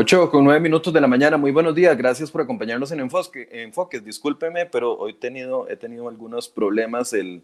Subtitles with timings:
[0.00, 3.46] 8 con 9 minutos de la mañana, muy buenos días, gracias por acompañarnos en Enfoque,
[3.52, 4.02] Enfoques.
[4.02, 7.12] Discúlpeme, pero hoy tenido, he tenido algunos problemas.
[7.12, 7.42] El,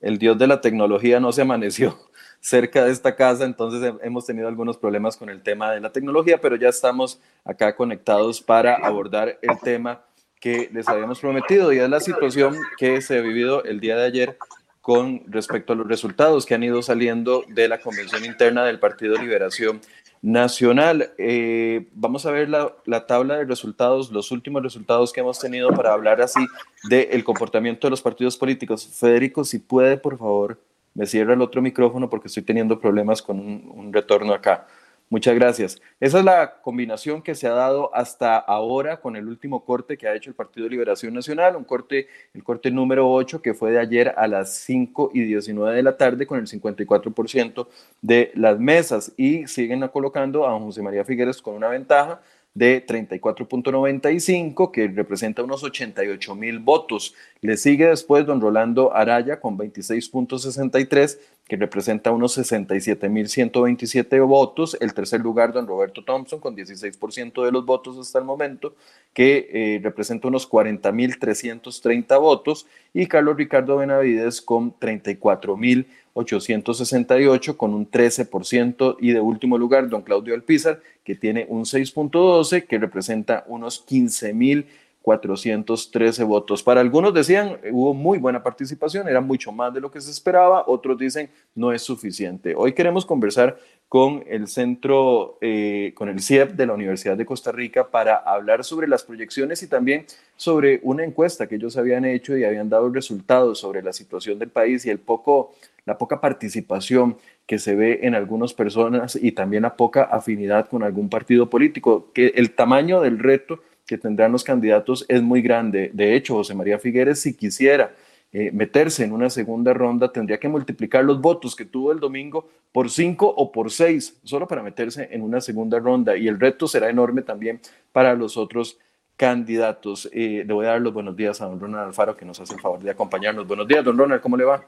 [0.00, 1.96] el dios de la tecnología no se amaneció
[2.40, 6.40] cerca de esta casa, entonces hemos tenido algunos problemas con el tema de la tecnología,
[6.40, 10.02] pero ya estamos acá conectados para abordar el tema
[10.40, 14.06] que les habíamos prometido y es la situación que se ha vivido el día de
[14.06, 14.36] ayer
[14.80, 19.16] con respecto a los resultados que han ido saliendo de la convención interna del Partido
[19.16, 19.80] Liberación
[20.24, 21.12] nacional.
[21.18, 25.92] Eh, vamos a ver la, tabla de resultados, los últimos resultados que hemos tenido para
[25.92, 26.40] hablar así
[26.88, 28.88] del comportamiento de los partidos políticos.
[28.90, 30.58] Federico, si puede, por favor,
[30.94, 34.66] me cierra el otro micrófono porque estoy teniendo problemas con un retorno acá.
[35.10, 35.80] Muchas gracias.
[36.00, 40.08] Esa es la combinación que se ha dado hasta ahora con el último corte que
[40.08, 43.70] ha hecho el Partido de Liberación Nacional, un corte, el corte número 8 que fue
[43.70, 47.68] de ayer a las 5 y 19 de la tarde con el 54%
[48.00, 52.20] de las mesas y siguen colocando a José María Figueres con una ventaja
[52.54, 57.14] de 34.95, que representa unos 88 mil votos.
[57.40, 64.78] Le sigue después don Rolando Araya con 26.63, que representa unos 67 mil 127 votos.
[64.80, 68.76] El tercer lugar, don Roberto Thompson, con 16% de los votos hasta el momento,
[69.12, 72.66] que eh, representa unos 40 mil 330 votos.
[72.94, 79.88] Y Carlos Ricardo Benavides con 34 mil 868 con un 13% y de último lugar
[79.88, 86.62] don Claudio Alpizar que tiene un 6.12 que representa unos 15.413 votos.
[86.62, 90.64] Para algunos decían hubo muy buena participación, era mucho más de lo que se esperaba,
[90.66, 92.54] otros dicen no es suficiente.
[92.56, 93.58] Hoy queremos conversar
[93.88, 98.64] con el centro, eh, con el CIEP de la Universidad de Costa Rica para hablar
[98.64, 102.88] sobre las proyecciones y también sobre una encuesta que ellos habían hecho y habían dado
[102.88, 105.52] resultados sobre la situación del país y el poco
[105.86, 110.82] la poca participación que se ve en algunas personas y también la poca afinidad con
[110.82, 115.90] algún partido político, que el tamaño del reto que tendrán los candidatos es muy grande.
[115.92, 117.94] De hecho, José María Figueres, si quisiera
[118.32, 122.48] eh, meterse en una segunda ronda, tendría que multiplicar los votos que tuvo el domingo
[122.72, 126.16] por cinco o por seis, solo para meterse en una segunda ronda.
[126.16, 127.60] Y el reto será enorme también
[127.92, 128.78] para los otros
[129.16, 130.08] candidatos.
[130.12, 132.54] Eh, le voy a dar los buenos días a don Ronald Alfaro, que nos hace
[132.54, 133.46] el favor de acompañarnos.
[133.46, 134.66] Buenos días, don Ronald, ¿cómo le va?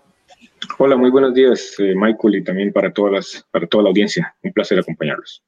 [0.78, 4.34] Hola, muy buenos días, eh, Michael, y también para, todas las, para toda la audiencia.
[4.42, 5.42] Un placer acompañarlos.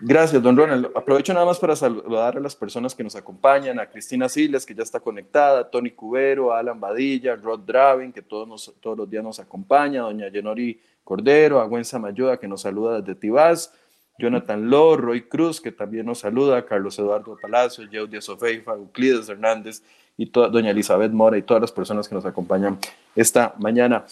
[0.00, 0.90] Gracias, don Ronald.
[0.96, 4.74] Aprovecho nada más para saludar a las personas que nos acompañan, a Cristina Siles, que
[4.74, 9.08] ya está conectada, a Tony Cubero, a Alan Badilla, Rod Dravin, que todos, todos los
[9.08, 13.72] días nos acompaña, doña Yenori Cordero, a Gwen Samayoa, que nos saluda desde Tibás,
[14.18, 19.82] Jonathan Ló, Roy Cruz, que también nos saluda, Carlos Eduardo Palacio, Yeudia Sofeifa, Euclides Hernández
[20.16, 22.78] y doña Elizabeth Mora y todas las personas que nos acompañan
[23.14, 24.04] esta mañana.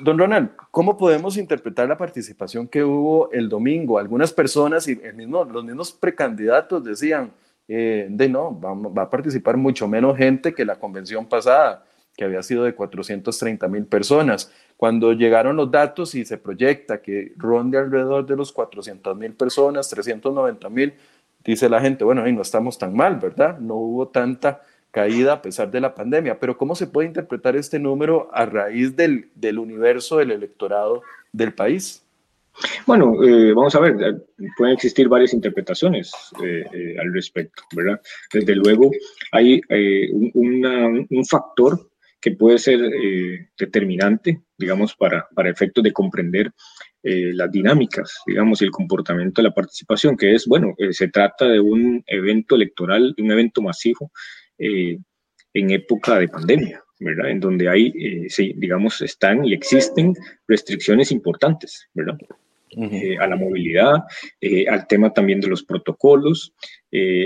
[0.00, 3.98] Don Ronald, ¿cómo podemos interpretar la participación que hubo el domingo?
[3.98, 7.32] Algunas personas y el mismo, los mismos precandidatos decían,
[7.66, 11.84] eh, de no, va, a participar mucho menos gente que la convención pasada,
[12.16, 14.52] que había sido de 430 mil personas.
[14.76, 19.88] Cuando llegaron los datos y se proyecta que ronde alrededor de los 400 mil personas,
[19.88, 20.94] 390 mil,
[21.44, 23.58] dice la gente, bueno, ahí no estamos tan mal, ¿verdad?
[23.58, 26.38] No hubo tanta caída a pesar de la pandemia.
[26.38, 31.52] Pero ¿cómo se puede interpretar este número a raíz del, del universo del electorado del
[31.52, 32.04] país?
[32.86, 36.10] Bueno, eh, vamos a ver, eh, pueden existir varias interpretaciones
[36.42, 38.00] eh, al respecto, ¿verdad?
[38.32, 38.90] Desde luego,
[39.32, 39.60] hay
[40.34, 41.88] un, un factor
[42.20, 42.80] que puede ser
[43.56, 46.50] determinante, digamos, para, para efectos de comprender
[47.00, 51.60] las dinámicas, digamos, y el comportamiento de la participación, que es, bueno, se trata de
[51.60, 54.10] un evento electoral, un evento masivo
[54.58, 54.98] eh,
[55.54, 57.30] en época de pandemia, ¿verdad?
[57.30, 60.14] En donde hay, eh, sí, digamos, están y existen
[60.46, 62.18] restricciones importantes, ¿verdad?
[62.70, 63.94] Eh, a la movilidad,
[64.70, 66.52] al tema también de los protocolos,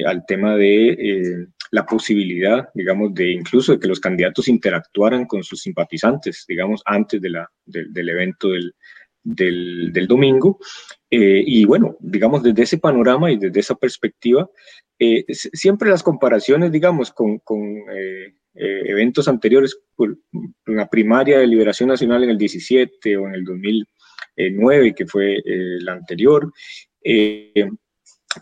[0.06, 5.60] al tema de la posibilidad, digamos, de incluso de que los candidatos interactuaran con sus
[5.62, 8.72] simpatizantes, digamos, antes de la, del evento del,
[9.24, 10.60] del, del domingo.
[11.10, 14.48] y bueno, digamos, desde ese panorama y desde esa perspectiva,
[15.04, 20.16] eh, siempre las comparaciones, digamos, con, con eh, eh, eventos anteriores, por,
[20.66, 25.94] la primaria de Liberación Nacional en el 17 o en el 2009, que fue la
[25.94, 26.52] anterior,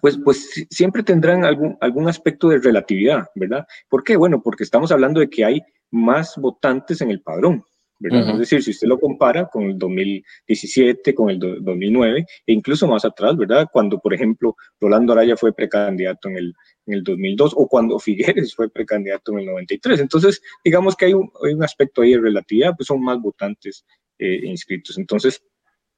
[0.03, 3.67] pues, pues siempre tendrán algún, algún aspecto de relatividad, ¿verdad?
[3.89, 4.17] ¿Por qué?
[4.17, 7.65] Bueno, porque estamos hablando de que hay más votantes en el padrón,
[8.01, 13.05] es decir, si usted lo compara con el 2017, con el 2009 e incluso más
[13.05, 13.69] atrás, ¿verdad?
[13.71, 16.55] Cuando, por ejemplo, Rolando Araya fue precandidato en el,
[16.87, 20.01] en el 2002 o cuando Figueres fue precandidato en el 93.
[20.01, 23.85] Entonces, digamos que hay un, hay un aspecto ahí de relatividad, pues son más votantes
[24.19, 24.97] eh, inscritos.
[24.97, 25.43] Entonces,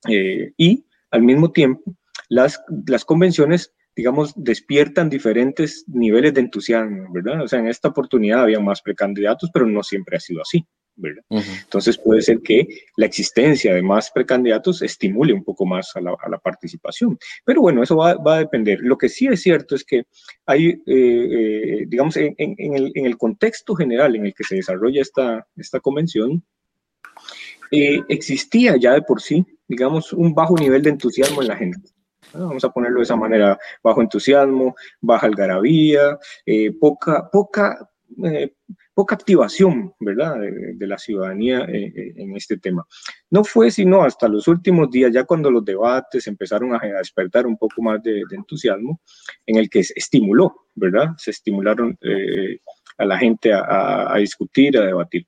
[0.09, 1.95] eh, y al mismo tiempo,
[2.29, 7.43] las, las convenciones digamos, despiertan diferentes niveles de entusiasmo, ¿verdad?
[7.43, 10.67] O sea, en esta oportunidad había más precandidatos, pero no siempre ha sido así.
[10.97, 11.23] ¿Verdad?
[11.31, 12.67] Entonces puede ser que
[12.97, 17.19] la existencia de más precandidatos estimule un poco más a la, participación.
[17.45, 18.81] Pero bueno, eso va, a depender.
[18.81, 20.05] Lo que sí es cierto es que
[20.47, 25.81] hay, eh, eh, digamos, en, el, contexto general en el que se desarrolla esta, esta
[25.81, 26.43] convención,
[27.71, 31.79] eh, existía ya de por sí, digamos, un bajo nivel de entusiasmo en la gente.
[32.35, 36.19] Vamos a ponerlo de esa manera, bajo entusiasmo, baja algarabía,
[36.81, 37.91] poca, poca,
[38.25, 38.55] eh,
[38.95, 42.87] poca activación, ¿verdad?, de, la ciudadanía eh, en este tema.
[43.31, 47.57] No fue sino hasta los últimos días, ya cuando los debates empezaron a, despertar un
[47.57, 49.01] poco más de, entusiasmo,
[49.47, 51.99] en el que se estimuló, ¿verdad?, se estimularon
[52.99, 55.27] a la gente a discutir, a debatir.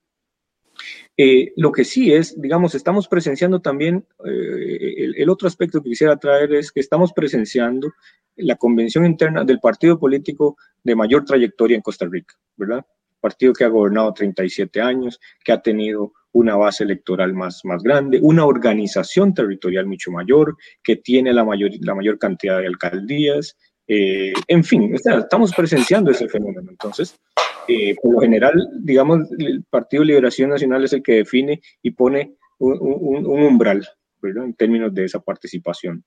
[1.17, 6.17] Eh, lo que sí es, digamos, estamos presenciando también, eh, el, otro aspecto que quisiera
[6.17, 7.93] traer es que estamos presenciando
[8.37, 12.85] la convención interna del partido político de mayor trayectoria en Costa Rica, ¿verdad?
[13.25, 18.19] Partido que ha gobernado 37 años, que ha tenido una base electoral más, más grande,
[18.21, 23.57] una organización territorial mucho mayor, que tiene la mayor, la mayor cantidad de alcaldías,
[23.87, 26.71] eh, en fin, estamos presenciando ese fenómeno.
[26.71, 27.19] Entonces,
[27.67, 32.37] eh, por lo general, digamos, el Partido Liberación Nacional es el que define y pone
[32.59, 33.89] un, umbral,
[34.21, 34.45] ¿verdad?
[34.45, 36.05] En términos de esa participación.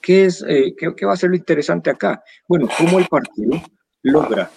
[0.00, 2.22] ¿Qué, es, eh, qué, va a ser lo interesante acá?
[2.48, 3.60] Bueno, cómo el partido
[4.02, 4.50] logra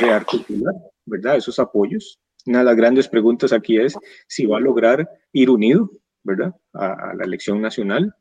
[0.00, 0.74] rearticular,
[1.06, 1.36] ¿verdad?
[1.36, 2.20] Esos apoyos.
[2.46, 3.96] Una de las grandes preguntas aquí es
[4.26, 5.90] si va a lograr ir unido,
[6.22, 6.54] ¿verdad?
[6.72, 8.14] A, la elección nacional.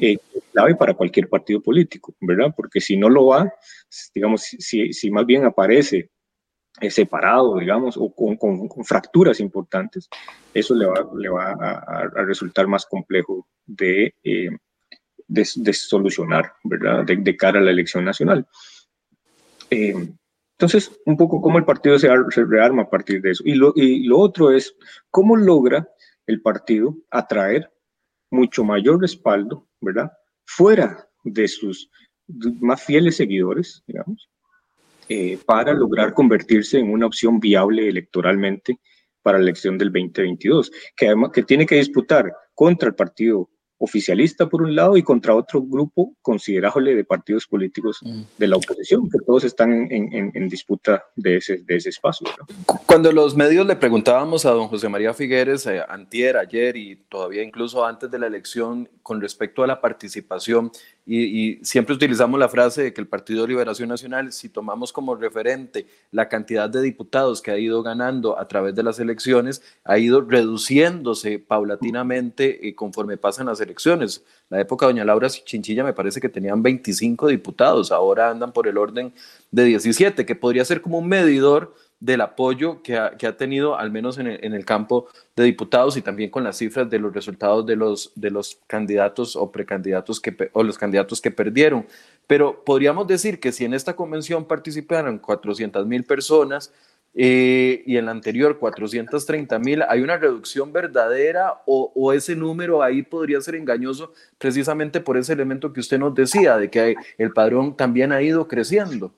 [0.00, 0.18] Eh,
[0.52, 2.52] clave para cualquier partido político, ¿verdad?
[2.54, 3.50] Porque si no lo va,
[4.14, 6.10] digamos, si, si más bien aparece
[6.80, 10.08] eh, separado, digamos, o con, con, fracturas importantes,
[10.54, 14.50] eso le va, le va a, resultar más complejo de, eh,
[15.26, 18.46] de, solucionar, ¿verdad?, de, cara a la elección nacional.
[19.68, 19.94] Eh,
[20.60, 22.06] entonces, un poco cómo el partido se,
[22.44, 23.42] rearma a partir de eso.
[23.46, 24.76] Y lo, y lo otro es
[25.10, 25.88] cómo logra
[26.26, 27.72] el partido atraer
[28.30, 30.12] mucho mayor respaldo, ¿verdad?,
[30.44, 31.90] fuera de sus
[32.60, 34.28] más fieles seguidores, digamos,
[35.08, 38.80] eh, para lograr convertirse en una opción viable electoralmente
[39.22, 43.48] para la elección del 2022, que además que tiene que disputar contra el partido
[43.82, 48.22] oficialista por un lado y contra otro grupo considerable de partidos políticos mm.
[48.36, 52.26] de la oposición, que todos están en, disputa de ese, de ese espacio.
[52.86, 57.42] Cuando los medios le preguntábamos a don José María Figueres, eh, antier, ayer y todavía
[57.42, 60.70] incluso antes de la elección, con respecto a la participación,
[61.12, 65.16] y, siempre utilizamos la frase de que el Partido de Liberación Nacional, si tomamos como
[65.16, 69.98] referente la cantidad de diputados que ha ido ganando a través de las elecciones, ha
[69.98, 74.24] ido reduciéndose paulatinamente eh, conforme pasan las elecciones.
[74.50, 78.68] La época de doña Laura Chinchilla me parece que tenían 25 diputados, ahora andan por
[78.68, 79.12] el orden
[79.50, 83.78] de 17, que podría ser como un medidor del apoyo que ha, que ha tenido,
[83.78, 86.98] al menos en el, en el, campo de diputados y también con las cifras de
[86.98, 91.86] los resultados de los, de los candidatos o precandidatos que, o los candidatos que perdieron.
[92.26, 96.72] Pero podríamos decir que si en esta convención participaron 400 mil personas
[97.12, 102.82] eh, y en la anterior 430 mil, ¿hay una reducción verdadera o, o, ese número
[102.82, 107.32] ahí podría ser engañoso precisamente por ese elemento que usted nos decía, de que el
[107.32, 109.12] padrón también ha ido creciendo?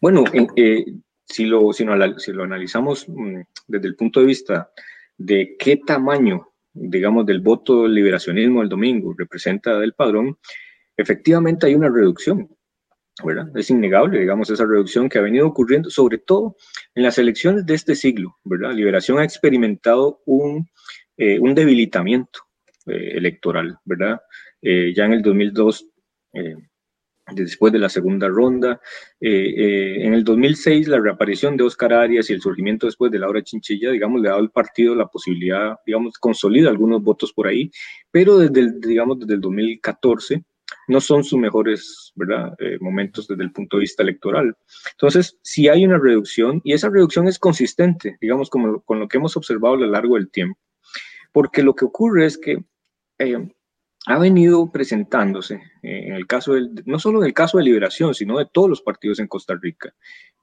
[0.00, 0.24] Bueno,
[0.56, 0.84] eh,
[1.26, 4.70] si lo, si, lo analizamos mm, desde el punto de vista
[5.16, 10.38] de qué tamaño, digamos, del voto del liberacionismo del domingo representa el padrón,
[10.96, 12.48] efectivamente hay una reducción,
[13.24, 13.48] ¿verdad?
[13.56, 16.56] Es innegable, digamos, esa reducción que ha venido ocurriendo, sobre todo
[16.94, 18.72] en las elecciones de este siglo, ¿verdad?
[18.72, 20.68] Liberación ha experimentado un,
[21.16, 22.40] eh, un debilitamiento
[22.86, 24.20] eh, electoral, ¿verdad?
[24.60, 25.88] Eh, ya en el 2002
[27.32, 28.80] después de la segunda ronda.
[29.20, 33.18] Eh, eh, en el 2006, la reaparición de Oscar Arias y el surgimiento después de
[33.18, 37.46] Laura Chinchilla, digamos, le ha dado al partido la posibilidad, digamos, consolida algunos votos por
[37.46, 37.70] ahí,
[38.10, 40.42] pero desde el, digamos, desde el 2014
[40.88, 42.54] no son sus mejores ¿verdad?
[42.58, 44.56] Eh, momentos desde el punto de vista electoral.
[44.92, 49.18] Entonces, si hay una reducción, y esa reducción es consistente, digamos, como, con lo que
[49.18, 50.58] hemos observado a lo largo del tiempo,
[51.32, 52.58] porque lo que ocurre es que
[54.06, 58.14] ha venido presentándose, eh, en el caso del, no solo en el caso de Liberación,
[58.14, 59.94] sino de todos los partidos en Costa Rica,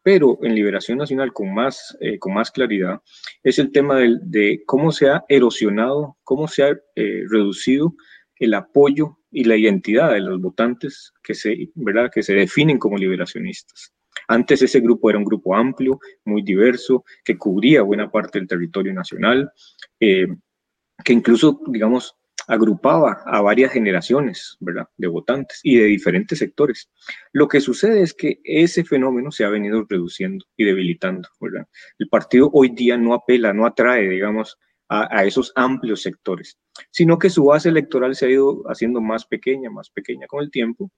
[0.01, 3.01] pero en Liberación Nacional con más, eh, con más claridad,
[3.43, 7.93] es el tema de, cómo se ha erosionado, cómo se ha eh, reducido
[8.37, 12.09] el apoyo y la identidad de los votantes que se, ¿verdad?
[12.11, 13.93] que se definen como liberacionistas.
[14.27, 18.93] Antes ese grupo era un grupo amplio, muy diverso, que cubría buena parte del territorio
[18.93, 19.51] nacional,
[19.99, 22.15] que incluso, digamos,
[22.51, 24.85] agrupaba a varias generaciones, ¿verdad?
[24.97, 26.91] De votantes y de diferentes sectores.
[27.31, 31.65] Lo que sucede es que ese fenómeno se ha venido reduciendo y debilitando, ¿verdad?
[31.97, 34.57] El partido hoy día no apela, no atrae, digamos,
[34.89, 36.57] a, esos amplios sectores,
[36.89, 40.51] sino que su base electoral se ha ido haciendo más pequeña, más pequeña con el
[40.51, 40.91] tiempo,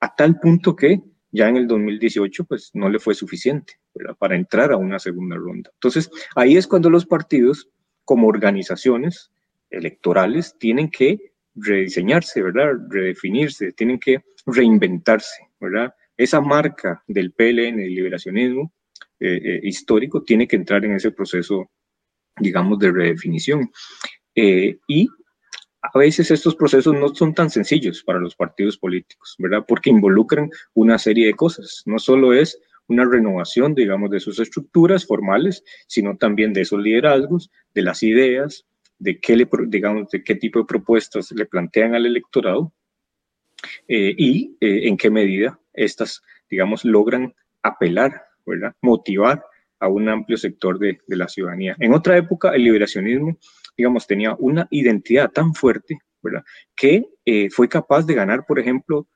[0.00, 3.74] a tal punto que ya en el 2018 pues no le fue suficiente
[4.18, 5.70] para entrar a una segunda ronda.
[5.74, 7.68] Entonces, ahí es cuando los partidos
[8.04, 9.30] como organizaciones
[9.76, 12.72] electorales tienen que rediseñarse, ¿verdad?
[12.88, 15.94] Redefinirse, tienen que reinventarse, ¿verdad?
[16.16, 18.72] Esa marca del PLN, el liberacionismo
[19.20, 21.70] eh, eh, histórico, tiene que entrar en ese proceso,
[22.38, 23.70] digamos, de redefinición.
[24.34, 25.08] Eh, y
[25.82, 29.64] a veces estos procesos no son tan sencillos para los partidos políticos, ¿verdad?
[29.66, 31.82] Porque involucran una serie de cosas.
[31.86, 37.50] No solo es una renovación, digamos, de sus estructuras formales, sino también de esos liderazgos,
[37.74, 38.64] de las ideas,
[38.98, 42.72] de qué, le, digamos, de qué tipo de propuestas le plantean al electorado
[43.88, 48.74] eh, y eh, en qué medida estas, digamos, logran apelar, ¿verdad?
[48.80, 49.44] motivar
[49.80, 51.76] a un amplio sector de, de, la ciudadanía.
[51.80, 53.38] En otra época, el liberacionismo,
[53.76, 56.44] digamos, tenía una identidad tan fuerte, ¿verdad?
[56.74, 59.06] Que eh, fue capaz de ganar, por ejemplo,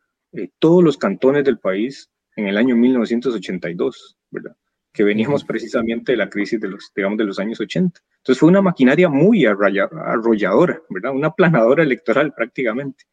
[0.61, 4.57] todos los cantones del país en el año 1982, ¿verdad?
[4.93, 8.01] Que veníamos precisamente de la crisis de los, digamos, de los años 80.
[8.19, 11.13] Entonces fue una maquinaria muy arrolladora, ¿verdad?
[11.13, 13.05] Una planadora electoral prácticamente.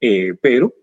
[0.00, 0.74] Eh, pero,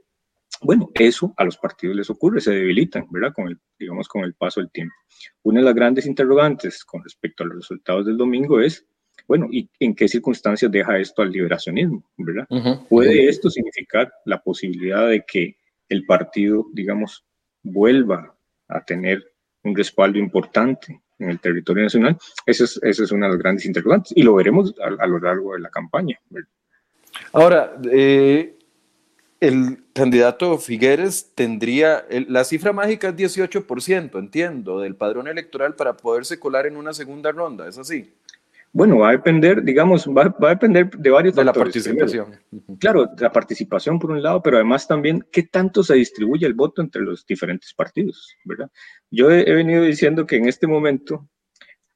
[0.62, 3.34] bueno, eso a los partidos les ocurre, se debilitan, ¿verdad?
[3.34, 4.96] Con el, digamos, con el paso del tiempo.
[5.44, 8.86] Una de las grandes interrogantes con respecto a los resultados del domingo es,
[9.28, 12.48] bueno, ¿y en qué circunstancias deja esto al liberacionismo, ¿verdad?
[12.88, 15.58] ¿Puede esto significar la posibilidad de que
[15.90, 17.26] el partido, digamos,
[17.64, 18.38] vuelva
[18.68, 19.35] a tener
[19.66, 24.14] un respaldo importante en el territorio nacional, esa es, es una de las grandes interrogantes
[24.16, 26.20] y lo veremos a, lo largo de la campaña.
[27.32, 28.56] Ahora, eh,
[29.40, 36.40] el candidato Figueres tendría, la cifra mágica es 18%, entiendo, del padrón electoral para poderse
[36.40, 38.14] colar en una segunda ronda, ¿es así?
[38.76, 41.74] Bueno, va a depender, digamos, va, a depender de varios de factores.
[41.86, 42.78] De la participación.
[42.78, 46.82] Claro, la participación por un lado, pero además también qué tanto se distribuye el voto
[46.82, 48.70] entre los diferentes partidos, ¿verdad?
[49.10, 51.30] Yo he, venido diciendo que en este momento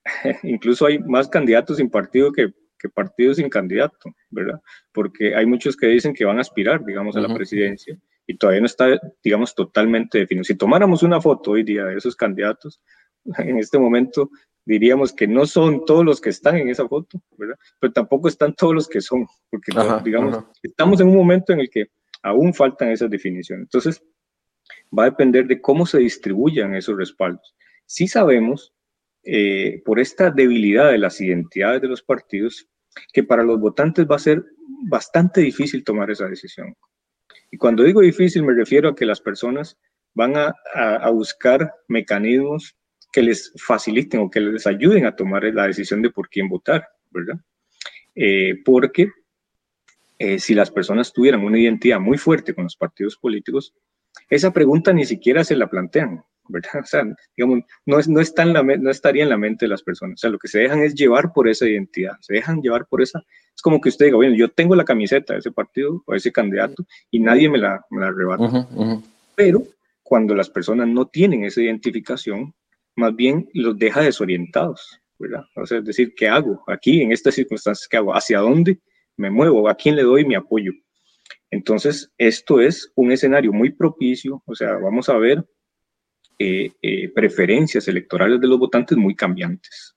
[0.44, 4.62] incluso hay más candidatos sin partido que, que, partidos sin candidato, ¿verdad?
[4.94, 8.62] Porque hay muchos que dicen que van a aspirar, digamos, a la presidencia y todavía
[8.62, 10.46] no está, digamos, totalmente definido.
[10.46, 12.82] Si tomáramos una foto hoy día de esos candidatos,
[13.38, 14.30] en este momento
[14.66, 17.58] diríamos que no son todos los que están en esa foto, ¿verdad?
[17.80, 19.72] Pero tampoco están todos los que son, porque
[20.04, 21.88] digamos, estamos en un momento en el que
[22.22, 23.64] aún faltan esas definiciones.
[23.64, 24.04] Entonces,
[24.98, 27.56] va a depender de cómo se distribuyan esos respaldos.
[27.86, 28.74] Sí sabemos,
[29.24, 32.68] eh, por esta debilidad de las identidades de los partidos,
[33.14, 34.44] que para los votantes va a ser
[34.88, 36.76] bastante difícil tomar esa decisión.
[37.52, 39.78] Y cuando digo difícil me refiero a que las personas
[40.14, 42.76] van a, a buscar mecanismos
[43.12, 46.88] que les faciliten o que les ayuden a tomar la decisión de por quién votar,
[47.10, 47.40] ¿verdad?
[48.16, 49.12] Eh, porque
[50.18, 53.74] eh, si las personas tuvieran una identidad muy fuerte con los partidos políticos,
[54.30, 56.72] esa pregunta ni siquiera se la plantean, ¿verdad?
[56.84, 59.70] O sea, digamos, no, es, no, está en la, no estaría en la mente de
[59.70, 60.16] las personas.
[60.16, 63.02] O sea, lo que se dejan es llevar por esa identidad, se dejan llevar por
[63.02, 63.24] esa.
[63.56, 66.32] Es como que usted diga, bueno, yo tengo la camiseta de ese partido o ese
[66.32, 68.68] candidato y nadie me la, me la arrebata.
[69.36, 69.64] Pero
[70.04, 72.54] cuando las personas no tienen esa identificación,
[73.00, 75.46] más bien los deja desorientados, ¿verdad?
[75.56, 77.88] O sea, es decir, ¿qué hago aquí en estas circunstancias?
[77.88, 78.14] ¿Qué hago?
[78.14, 78.80] ¿Hacia dónde
[79.18, 79.68] me muevo?
[79.68, 80.72] ¿A quién le doy mi apoyo?
[81.52, 85.44] Entonces, esto es un escenario muy propicio, o sea, vamos a ver
[86.38, 89.96] eh, eh, preferencias electorales de los votantes muy cambiantes.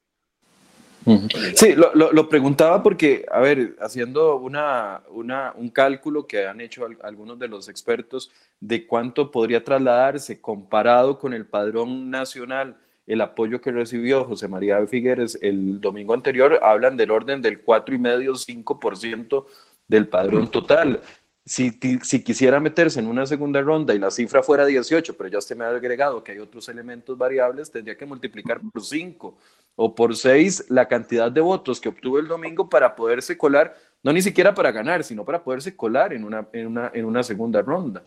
[1.54, 6.86] Sí, lo, lo, preguntaba porque, a ver, haciendo una, una, un cálculo que han hecho
[7.02, 8.30] algunos de los expertos
[8.60, 14.84] de cuánto podría trasladarse comparado con el padrón nacional el apoyo que recibió José María
[14.86, 19.46] Figueres el domingo anterior, hablan del orden del 4,5-5%
[19.88, 21.00] del padrón total.
[21.44, 25.38] Si, si, quisiera meterse en una segunda ronda y la cifra fuera 18, pero ya
[25.38, 29.36] usted me ha agregado que hay otros elementos variables, tendría que multiplicar por 5
[29.74, 34.12] o por 6 la cantidad de votos que obtuvo el domingo para poderse colar, no
[34.12, 37.60] ni siquiera para ganar, sino para poderse colar en una, en una, en una segunda
[37.60, 38.04] ronda.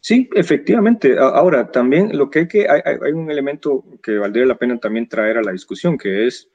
[0.00, 1.18] Sí, efectivamente.
[1.18, 5.38] Ahora, también lo que hay que, hay, un elemento que valdría la pena también traer
[5.38, 6.48] a la discusión, que es,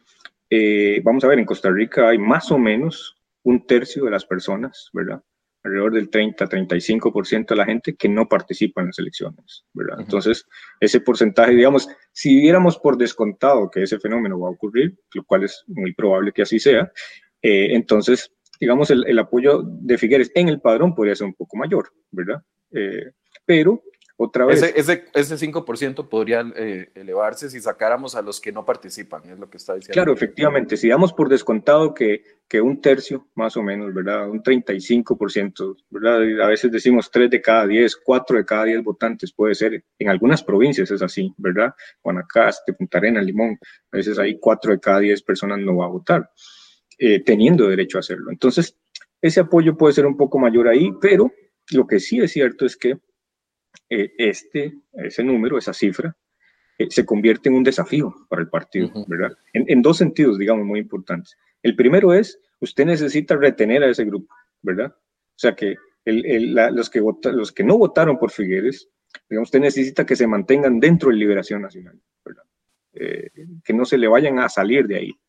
[0.49, 4.25] eh, vamos a ver, en Costa Rica hay más o menos un tercio de las
[4.25, 5.21] personas, ¿verdad?
[5.63, 9.99] Alrededor del 30-35% de la gente que no participa en las elecciones, ¿verdad?
[9.99, 10.45] Entonces,
[10.79, 15.43] ese porcentaje, digamos, si viéramos por descontado que ese fenómeno va a ocurrir, lo cual
[15.43, 16.91] es muy probable que así sea,
[17.41, 21.91] eh, entonces digamos, el, apoyo de Figueres en el padrón podría ser un poco mayor,
[22.11, 22.41] ¿verdad?
[22.71, 23.11] Eh,
[23.45, 23.81] pero
[24.17, 24.63] otra vez.
[24.63, 29.49] Ese, ese, 5% podría eh, elevarse si sacáramos a los que no participan, es lo
[29.49, 29.93] que está diciendo.
[29.93, 30.77] Claro, efectivamente.
[30.77, 34.29] Si damos por descontado que, que un tercio, más o menos, ¿verdad?
[34.29, 36.45] Un 35%, ¿verdad?
[36.45, 39.83] A veces decimos 3 de cada 10, 4 de cada 10 votantes puede ser.
[39.99, 41.73] En algunas provincias es así, ¿verdad?
[42.01, 43.59] Guanacaste, Punta Arena, Limón.
[43.91, 46.31] A veces hay 4 de cada 10 personas no va a votar,
[46.97, 48.31] eh, teniendo derecho a hacerlo.
[48.31, 48.77] Entonces,
[49.21, 51.33] ese apoyo puede ser un poco mayor ahí, pero
[51.71, 52.97] lo que sí es cierto es que
[53.89, 56.15] eh, este, ese número, esa cifra,
[56.77, 59.37] eh, se convierte en un desafío para el partido, ¿verdad?
[59.53, 61.37] En, dos sentidos, digamos, muy importantes.
[61.61, 64.93] El primero es, usted necesita retener a ese grupo, ¿verdad?
[64.95, 65.75] O sea, que
[66.05, 67.01] los, que
[67.31, 68.89] los que no votaron por Figueres,
[69.29, 72.43] digamos, usted necesita que se mantengan dentro de Liberación Nacional, ¿verdad?
[72.93, 73.29] Eh,
[73.63, 75.19] que no se le vayan a salir de ahí.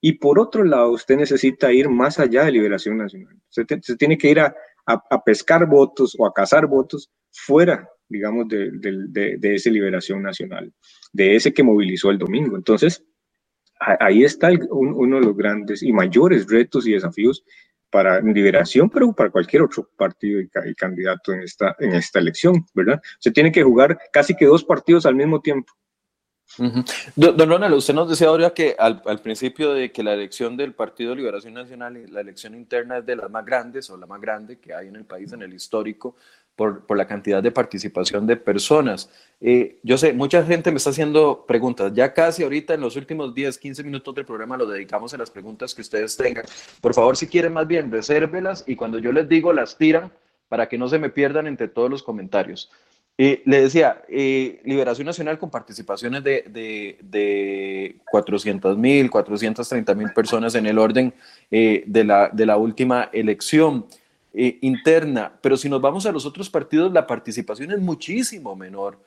[0.00, 3.36] Y por otro lado, usted necesita ir más allá de Liberación Nacional.
[3.48, 4.54] Se, se tiene que ir a,
[4.86, 10.72] a, pescar votos o a cazar votos fuera, digamos, de, de, de, esa liberación nacional,
[11.12, 12.56] de ese que movilizó el domingo.
[12.56, 13.04] Entonces,
[13.78, 17.44] ahí está uno de los grandes y mayores retos y desafíos
[17.90, 23.00] para Liberación, pero para cualquier otro partido y, candidato en esta, en esta elección, ¿verdad?
[23.18, 25.72] Se tiene que jugar casi que dos partidos al mismo tiempo.
[27.14, 31.14] Don, Ronald, usted nos decía ahora que al, principio de que la elección del Partido
[31.14, 34.74] Liberación Nacional, la elección interna es de las más grandes o la más grande que
[34.74, 36.16] hay en el país, en el histórico,
[36.56, 39.10] por, por la cantidad de participación de personas.
[39.40, 41.92] Eh, yo sé, mucha gente me está haciendo preguntas.
[41.94, 45.30] Ya casi ahorita en los últimos 10, 15 minutos del programa lo dedicamos a las
[45.30, 46.44] preguntas que ustedes tengan.
[46.80, 50.12] Por favor, si quieren más bien, resérvelas y cuando yo les digo, las tiran
[50.48, 52.70] para que no se me pierdan entre todos los comentarios
[53.44, 60.54] le decía, eh, Liberación Nacional con participaciones de, de, de 400 mil, 430 mil personas
[60.54, 61.12] en el orden
[61.50, 63.84] eh, de, la, de la última elección
[64.32, 65.32] eh, interna.
[65.40, 68.98] Pero si nos vamos a los otros partidos, la participación es muchísimo menor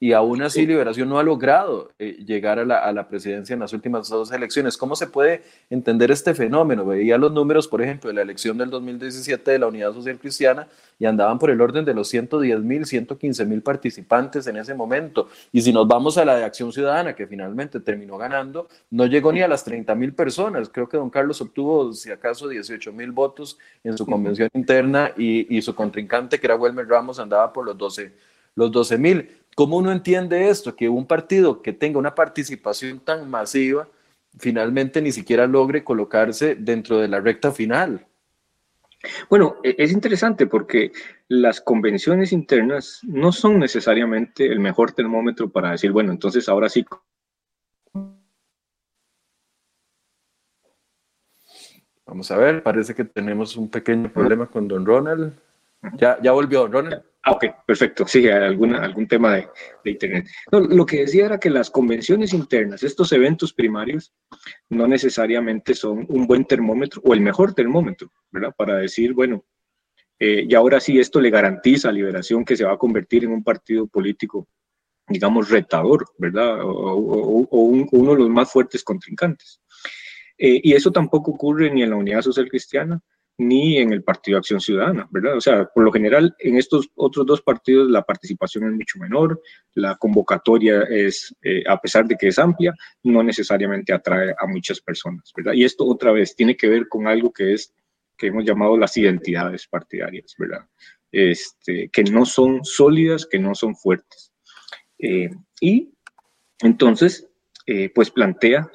[0.00, 3.60] y aún así Liberación no ha logrado eh, llegar a la, a la, presidencia en
[3.60, 4.76] las últimas dos elecciones.
[4.76, 6.84] ¿Cómo se puede entender este fenómeno?
[6.84, 10.68] Veía los números, por ejemplo, de la elección del 2017 de la Unidad Social Cristiana
[11.00, 15.28] y andaban por el orden de los 110 mil, 115 mil participantes en ese momento.
[15.52, 19.32] Y si nos vamos a la de Acción Ciudadana, que finalmente terminó ganando, no llegó
[19.32, 20.68] ni a las 30 mil personas.
[20.68, 25.56] Creo que don Carlos obtuvo, si acaso, 18 mil votos en su convención interna y,
[25.56, 28.12] y, su contrincante, que era Wilmer Ramos, andaba por los 12
[28.58, 29.37] los 12 mil.
[29.58, 30.76] ¿Cómo uno entiende esto?
[30.76, 33.88] Que un partido que tenga una participación tan masiva
[34.38, 38.06] finalmente ni siquiera logre colocarse dentro de la recta final.
[39.28, 40.92] Bueno, e-, es interesante porque
[41.26, 46.86] las convenciones internas no son necesariamente el mejor termómetro para decir, bueno, entonces ahora sí.
[52.06, 55.32] Vamos a ver, parece que tenemos un pequeño problema con don Ronald.
[55.94, 57.02] Ya, ya volvió don Ronald.
[57.28, 58.06] Ah, ok, perfecto.
[58.06, 59.48] Sí, alguna, algún tema de,
[59.84, 60.28] Internet.
[60.50, 64.14] lo que decía era que las convenciones internas, estos eventos primarios,
[64.70, 68.54] no necesariamente son un buen termómetro o el mejor termómetro, ¿verdad?
[68.56, 69.44] Para decir, bueno,
[70.18, 73.32] eh, y ahora sí esto le garantiza a Liberación que se va a convertir en
[73.32, 74.48] un partido político,
[75.06, 76.60] digamos, retador, ¿verdad?
[76.62, 79.60] O, uno de los más fuertes contrincantes.
[80.38, 83.02] Eh, y eso tampoco ocurre ni en la Unidad Social Cristiana,
[83.38, 85.36] ni en el Partido Acción Ciudadana, ¿verdad?
[85.36, 89.40] O sea, por lo general en estos otros dos partidos la participación es mucho menor,
[89.74, 92.74] la convocatoria es, eh, a pesar de que es amplia,
[93.04, 95.52] no necesariamente atrae a muchas personas, ¿verdad?
[95.52, 97.72] Y esto otra vez tiene que ver con algo que es,
[98.16, 100.66] que hemos llamado las identidades partidarias, ¿verdad?
[101.12, 104.32] Este, que no son sólidas, que no son fuertes.
[104.98, 105.92] Eh, y
[106.58, 107.28] entonces,
[107.66, 108.68] eh, pues plantea,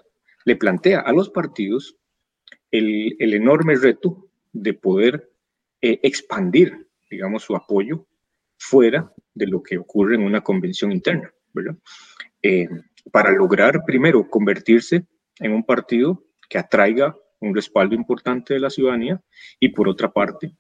[0.46, 1.98] le plantea a los partidos
[2.72, 5.30] el, el enorme reto de poder
[5.82, 8.08] eh, expandir, digamos, su apoyo
[8.58, 11.76] fuera de lo que ocurre en una convención interna, ¿verdad?
[12.42, 12.70] Eh,
[13.12, 15.06] para lograr, primero, convertirse
[15.40, 19.22] en un partido que atraiga un respaldo importante de la ciudadanía
[19.60, 20.56] y, por otra parte,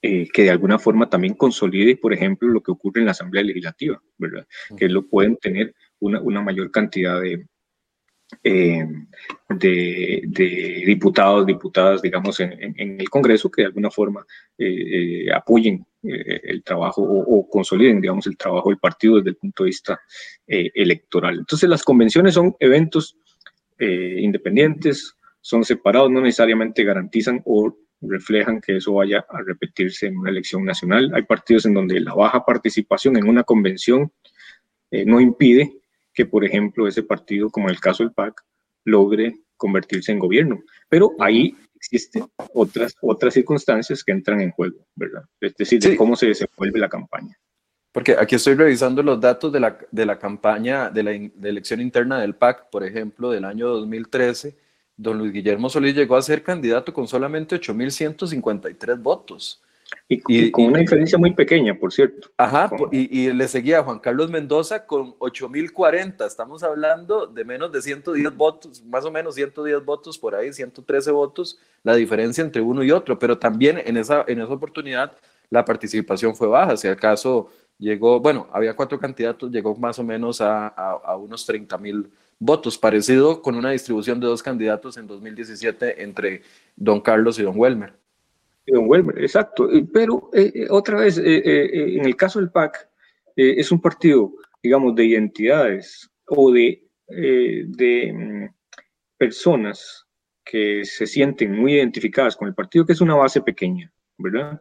[0.00, 3.42] eh, que de alguna forma también consolide, por ejemplo, lo que ocurre en la Asamblea
[3.42, 4.46] Legislativa, ¿verdad?
[4.76, 7.46] Que lo pueden tener una, una mayor cantidad de,
[8.42, 8.86] eh,
[9.48, 14.26] de, diputados, diputadas, digamos, en, el Congreso que de alguna forma
[14.58, 19.64] eh, eh, apoyen el trabajo o, consoliden, digamos, el trabajo del partido desde el punto
[19.64, 20.00] de vista
[20.46, 21.38] electoral.
[21.38, 23.16] Entonces, las convenciones son eventos
[23.78, 30.30] independientes, son separados, no necesariamente garantizan o reflejan que eso vaya a repetirse en una
[30.30, 31.10] elección nacional.
[31.14, 34.12] Hay partidos en donde la baja participación en una convención
[35.04, 35.78] no impide
[36.18, 38.44] que, por ejemplo, ese partido, como el caso del PAC,
[38.82, 40.60] logre convertirse en gobierno.
[40.88, 45.22] Pero ahí existen otras, otras circunstancias que entran en juego, ¿verdad?
[45.40, 47.38] Es decir, de cómo se desenvuelve la campaña.
[47.92, 51.80] Porque aquí estoy revisando los datos de la, de la campaña de la de elección
[51.80, 54.56] interna del PAC, por ejemplo, del año 2013.
[54.96, 59.62] Don Luis Guillermo Solís llegó a ser candidato con solamente 8.153 votos.
[60.10, 62.30] Y, con una diferencia muy pequeña, por cierto.
[62.36, 66.26] Ajá, y, le seguía Juan Carlos Mendoza con 8.040.
[66.26, 71.10] Estamos hablando de menos de 110 votos, más o menos 110 votos por ahí, 113
[71.10, 73.18] votos, la diferencia entre uno y otro.
[73.18, 75.12] Pero también en esa, en esa oportunidad
[75.50, 76.76] la participación fue baja.
[76.76, 81.76] Si acaso llegó, bueno, había cuatro candidatos, llegó más o menos a, a, unos 30
[81.78, 86.42] mil votos, parecido con una distribución de dos candidatos en 2017 entre
[86.76, 87.92] don Carlos y don Welmer.
[88.76, 89.70] Welmer, exacto.
[89.72, 92.88] Eh, pero eh, eh, otra vez, en el caso del PAC,
[93.36, 98.54] es un partido, digamos, de identidades o de, de mm,
[99.16, 100.04] personas
[100.44, 104.60] que se sienten muy identificadas con el partido, que es una base pequeña, ¿verdad?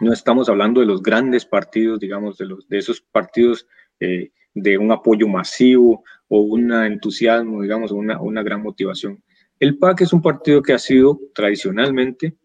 [0.00, 3.66] no estamos hablando de los grandes partidos, digamos, de, los, de esos partidos
[3.98, 9.24] de un apoyo masivo o un entusiasmo, digamos, una, una gran motivación.
[9.60, 12.36] El PAC es un partido que ha sido tradicionalmente,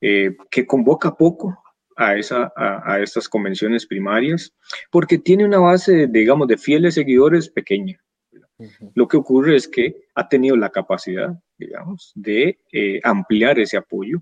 [0.00, 1.62] eh, que convoca poco
[1.96, 4.54] a, esa, a, estas convenciones primarias,
[4.90, 7.98] porque tiene una base, digamos, de fieles seguidores pequeña.
[8.94, 14.20] Lo que ocurre es que ha tenido la capacidad, digamos, de eh, ampliar ese apoyo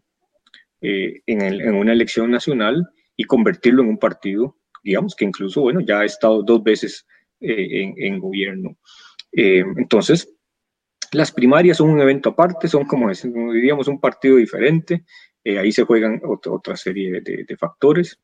[0.83, 5.81] eh, en, en, una elección nacional y convertirlo en un partido, digamos, que incluso, bueno,
[5.81, 7.07] ya ha estado dos veces
[7.41, 8.77] en, en, gobierno.
[9.33, 10.36] entonces,
[11.13, 15.05] las primarias son un evento aparte, son como, diríamos, un partido diferente.
[15.45, 18.19] Eh, ahí se juegan otra, serie de, factores.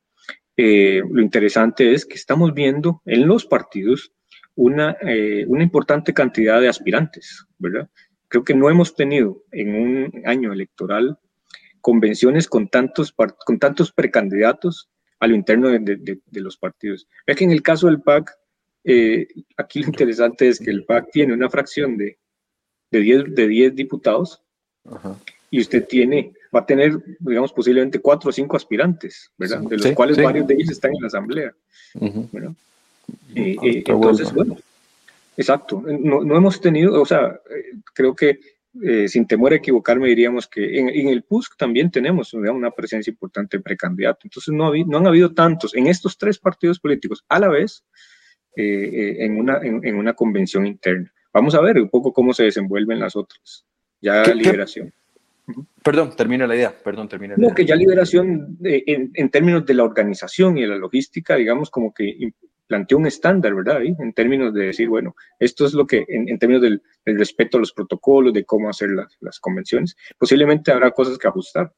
[0.55, 4.11] Eh, lo interesante es que estamos viendo en los partidos
[4.55, 7.89] una, eh, una importante cantidad de aspirantes, ¿verdad?
[8.27, 11.17] Creo que no hemos tenido en un año electoral
[11.81, 13.13] convenciones con tantos,
[13.45, 17.07] con tantos precandidatos a lo interno de, de los partidos.
[17.25, 18.31] Ve que en el caso del PAC,
[19.57, 22.19] aquí lo interesante es que el PAC tiene una fracción de
[22.93, 24.41] de 10 de 10 diputados
[25.49, 29.61] y usted tiene, va a tener, digamos, posiblemente cuatro o cinco aspirantes, ¿verdad?
[29.61, 31.53] De los cuales varios de ellos están en la asamblea.
[31.99, 34.57] Eh, eh, entonces, bueno,
[35.35, 35.83] exacto.
[35.85, 38.39] No, no, hemos tenido, o sea, eh, creo que
[39.07, 43.57] sin temor a equivocarme diríamos que en, en el PUSC también tenemos una presencia importante
[43.57, 44.21] de precandidato.
[44.23, 47.83] Entonces no, no han habido tantos en estos tres partidos políticos a la vez
[48.55, 51.13] en, una, en una convención interna.
[51.33, 53.65] Vamos a ver un poco cómo se desenvuelven las otras.
[54.01, 54.93] Ya liberación.
[55.83, 59.73] Perdón, termina la idea, perdón, termina la no, que ya liberación en, en, términos de
[59.73, 62.33] la organización y de la logística, digamos, como que
[62.67, 63.83] planteó un estándar, ¿verdad?
[63.83, 67.73] En términos de decir, bueno, esto es lo que, en, términos del, respeto a los
[67.73, 71.73] protocolos, de cómo hacer las, las convenciones, posiblemente habrá cosas que ajustar.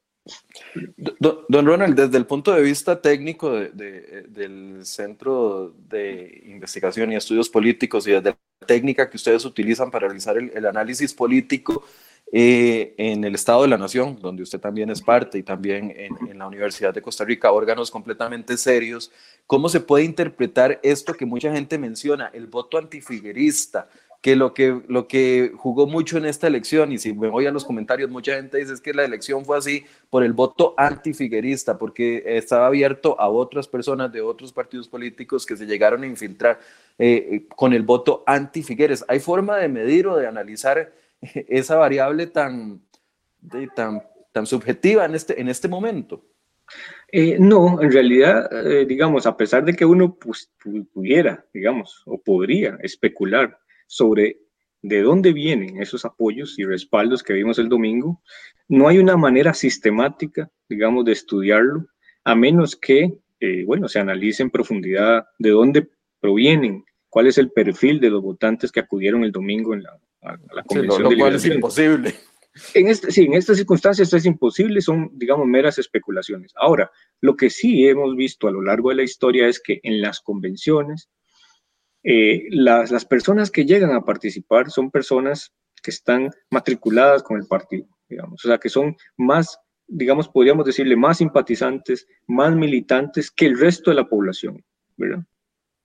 [1.48, 8.06] Don Ronald, desde el punto de vista técnico del Centro de Investigación y Estudios Políticos
[8.06, 11.84] y desde la técnica que ustedes utilizan para realizar el, análisis político
[12.32, 16.28] eh, en el Estado de la Nación, donde usted también es parte, y también en,
[16.28, 19.12] en, la Universidad de Costa Rica, órganos completamente serios,
[19.46, 23.88] ¿cómo se puede interpretar esto que mucha gente menciona, el voto antifiguerista?
[24.26, 27.52] Que lo que, lo que jugó mucho en esta elección, y si me voy a
[27.52, 31.78] los comentarios, mucha gente dice es que la elección fue así por el voto antifiguerista,
[31.78, 36.58] porque estaba abierto a otras personas de otros partidos políticos que se llegaron a infiltrar
[36.98, 39.04] eh, con el voto anti-Figueres.
[39.06, 42.80] ¿Hay forma de medir o de analizar esa variable tan,
[43.76, 46.24] tan, tan subjetiva en este, en este momento?
[47.12, 50.50] Eh, no, en realidad, eh, digamos, a pesar de que uno pues,
[50.92, 53.56] pudiera, digamos, o podría especular
[53.86, 54.38] sobre
[54.82, 58.22] de dónde vienen esos apoyos y respaldos que vimos el domingo,
[58.68, 61.86] no hay una manera sistemática, digamos, de estudiarlo,
[62.24, 65.88] a menos que, eh, bueno, se analice en profundidad de dónde
[66.20, 70.36] provienen, cuál es el perfil de los votantes que acudieron el domingo en la, a,
[70.54, 71.02] la convención.
[71.02, 72.14] lo, cual es imposible.
[72.74, 76.52] En este, sí, en estas circunstancias es imposible, son, digamos, meras especulaciones.
[76.56, 80.00] Ahora, lo que sí hemos visto a lo largo de la historia es que en
[80.00, 81.10] las convenciones
[82.08, 87.48] eh, las, las, personas que llegan a participar son personas que están matriculadas con el
[87.48, 93.46] partido, digamos, o sea, que son más, digamos, podríamos decirle, más simpatizantes, más militantes que
[93.46, 94.64] el resto de la población,
[94.96, 95.24] ¿verdad?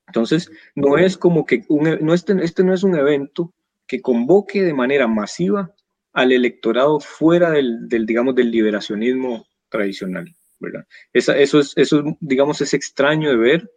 [0.05, 3.51] Entonces, no es como que, un, e, no este, este no es un evento
[3.87, 5.73] que convoque de manera masiva
[6.13, 10.85] al electorado fuera del, del digamos, del liberacionismo tradicional, ¿verdad?
[11.13, 13.71] Esa, eso, es, eso, digamos, es extraño de ver,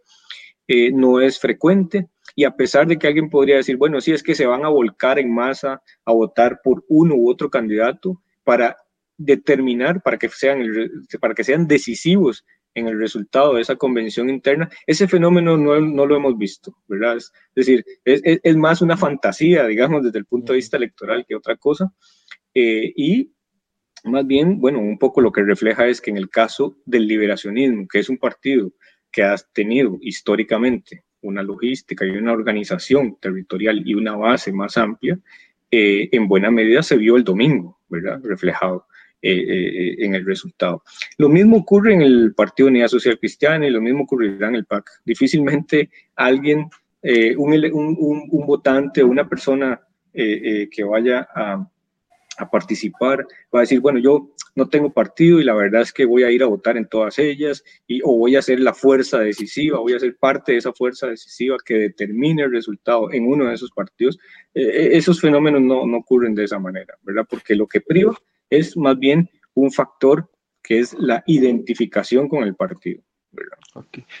[0.67, 4.23] eh, no es frecuente, y a pesar de que alguien podría decir, bueno, sí es
[4.23, 8.77] que se van a volcar en masa a votar por uno u otro candidato, para
[9.17, 10.61] determinar, para que sean,
[11.19, 16.05] para que sean decisivos en el resultado de esa convención interna, ese fenómeno no, no
[16.05, 17.17] lo hemos visto, ¿verdad?
[17.17, 21.35] Es, decir, es, es, más una fantasía, digamos, desde el punto de vista electoral que
[21.35, 21.93] otra cosa.
[22.53, 23.31] Eh, y
[24.03, 27.87] más bien, bueno, un poco lo que refleja es que en el caso del liberacionismo,
[27.87, 28.71] que es un partido
[29.15, 35.17] que ha tenido históricamente una logística y una organización territorial y una base más amplia,
[35.71, 38.19] eh, en buena medida se vio el domingo, ¿verdad?
[38.21, 38.87] Reflejado.
[39.21, 40.83] Eh, eh, en el resultado.
[41.17, 44.65] Lo mismo ocurre en el Partido Unidad Social Cristiana y lo mismo ocurrirá en el
[44.65, 44.87] PAC.
[45.03, 46.69] Difícilmente alguien,
[47.35, 49.81] un, un, votante o una persona
[50.13, 51.67] que vaya a,
[52.37, 56.05] a participar, va a decir, bueno, yo no tengo partido y la verdad es que
[56.05, 59.19] voy a ir a votar en todas ellas y, o voy a ser la fuerza
[59.19, 63.45] decisiva, voy a ser parte de esa fuerza decisiva que determine el resultado en uno
[63.45, 64.17] de esos partidos.
[64.53, 67.25] Eh, esos fenómenos no, no ocurren de esa manera, ¿verdad?
[67.29, 68.15] Porque lo que priva
[68.49, 70.29] es más bien un factor
[70.63, 73.01] que es la identificación con el partido.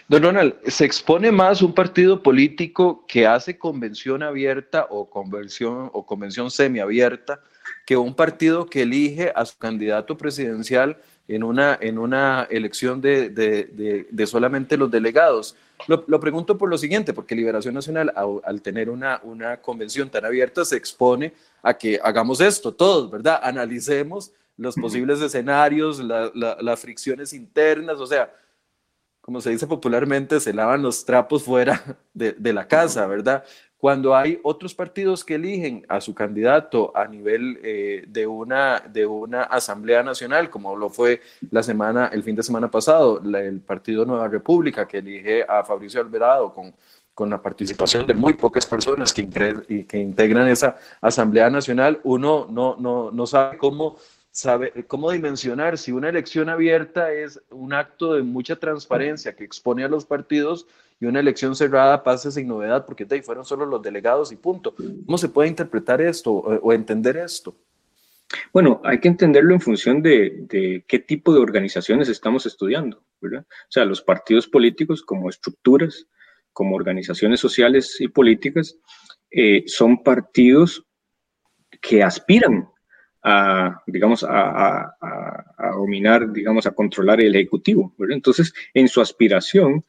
[0.09, 6.05] Don Ronald, ¿se expone más un partido político que hace convención abierta o convención, o
[6.05, 7.41] convención semiabierta
[7.85, 10.97] que un partido que elige a su candidato presidencial
[11.27, 15.55] en una, en una elección de, de, de, solamente los delegados.
[15.87, 20.25] Lo, lo, pregunto por lo siguiente, porque Liberación Nacional, al, tener una, una convención tan
[20.25, 23.39] abierta, se expone a que hagamos esto todos, ¿verdad?
[23.41, 28.31] Analicemos los posibles escenarios, las fricciones internas, o sea,
[29.19, 33.43] como se dice popularmente, se lavan los trapos fuera de, de la casa, ¿verdad?
[33.77, 39.05] Cuando hay otros partidos que eligen a su candidato a nivel eh, de, una, de
[39.05, 44.05] una asamblea nacional, como lo fue la semana, el fin de semana pasado, el Partido
[44.05, 46.73] Nueva República, que elige a Fabricio Alvarado con,
[47.13, 53.11] con la participación de muy pocas personas que, integran esa asamblea nacional, uno no, no,
[53.11, 53.97] no sabe cómo
[54.31, 59.85] sabe cómo dimensionar si una elección abierta es un acto de mucha transparencia que expone
[59.85, 60.67] a los partidos
[60.99, 64.37] y una elección cerrada pasa sin novedad porque de ahí fueron solo los delegados y
[64.37, 64.73] punto.
[65.05, 67.55] ¿Cómo se puede interpretar esto o, entender esto?
[68.53, 73.45] Bueno, hay que entenderlo en función de, qué tipo de organizaciones estamos estudiando, ¿verdad?
[73.49, 76.07] O sea, los partidos políticos como estructuras,
[76.53, 78.77] como organizaciones sociales y políticas,
[79.31, 80.85] eh, son partidos
[81.81, 82.69] que aspiran
[83.21, 88.15] a, digamos, a, a, dominar, digamos, a controlar el Ejecutivo, ¿verdad?
[88.15, 89.83] Entonces, en su aspiración,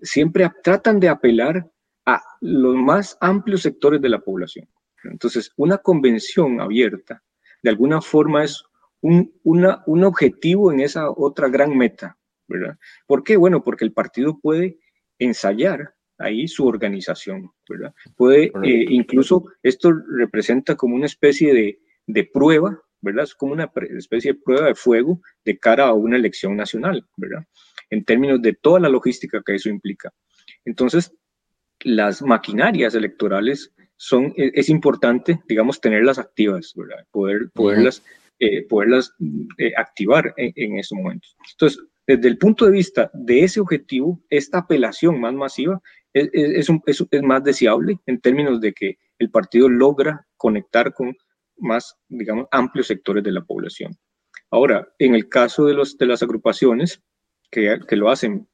[0.00, 1.70] siempre tratan de apelar
[2.06, 4.68] a los más amplios sectores de la población.
[5.04, 7.22] Entonces, una convención abierta,
[7.62, 8.64] de alguna forma, es
[9.00, 12.78] un, un objetivo en esa otra gran meta, ¿verdad?
[13.06, 13.36] ¿Por qué?
[13.36, 14.78] Bueno, porque el partido puede
[15.18, 17.94] ensayar ahí su organización, ¿verdad?
[18.16, 23.24] Puede, eh, incluso, esto representa como una especie de, de prueba, ¿verdad?
[23.24, 27.44] Es como una especie de prueba de fuego de cara a una elección nacional, ¿verdad?
[27.92, 30.10] En términos de toda la logística que eso implica.
[30.64, 31.14] Entonces,
[31.80, 37.04] las maquinarias electorales son, e, es, importante, digamos, tenerlas activas, ¿verdad?
[37.10, 38.02] Poder, poderlas,
[38.38, 39.12] eh, poderlas
[39.58, 41.36] eh, activar en, esos momentos.
[41.52, 45.78] Entonces, desde el punto de vista de ese objetivo, esta apelación más masiva
[46.14, 51.14] es, es, es, más deseable en términos de que el partido logra conectar con
[51.58, 53.92] más, digamos, amplios sectores de la población.
[54.50, 57.02] Ahora, en el caso de, los, de las agrupaciones,
[57.52, 58.48] que, lo hacen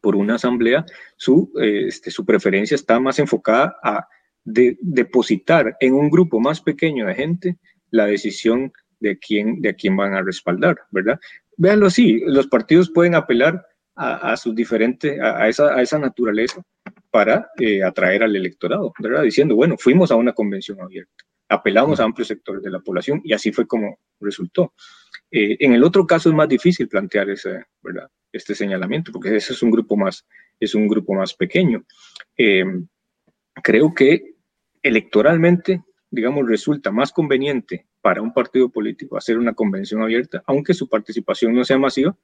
[0.00, 0.84] por una asamblea,
[1.16, 4.06] su, eh, este, su preferencia está más enfocada a
[4.44, 7.56] depositar en un grupo más pequeño de gente
[7.90, 11.18] la decisión de quién, de quién van a respaldar, ¿verdad?
[11.56, 13.64] Véanlo así, los partidos pueden apelar
[13.96, 16.60] a, sus diferentes, a, esa, a esa naturaleza
[17.10, 19.22] para eh, atraer al electorado, ¿verdad?
[19.22, 23.32] Diciendo, bueno, fuimos a una convención abierta, apelamos a amplios sectores de la población y
[23.32, 24.74] así fue como resultó.
[25.30, 28.08] Eh, en el otro caso es más difícil plantear ese, ¿verdad?
[28.34, 30.26] Este señalamiento, porque ese es un grupo más,
[30.58, 31.84] es un grupo más pequeño.
[32.36, 32.64] Eh,
[33.62, 34.34] creo que
[34.82, 40.88] electoralmente, digamos, resulta más conveniente para un partido político hacer una convención abierta, aunque su
[40.88, 42.16] participación no sea masiva,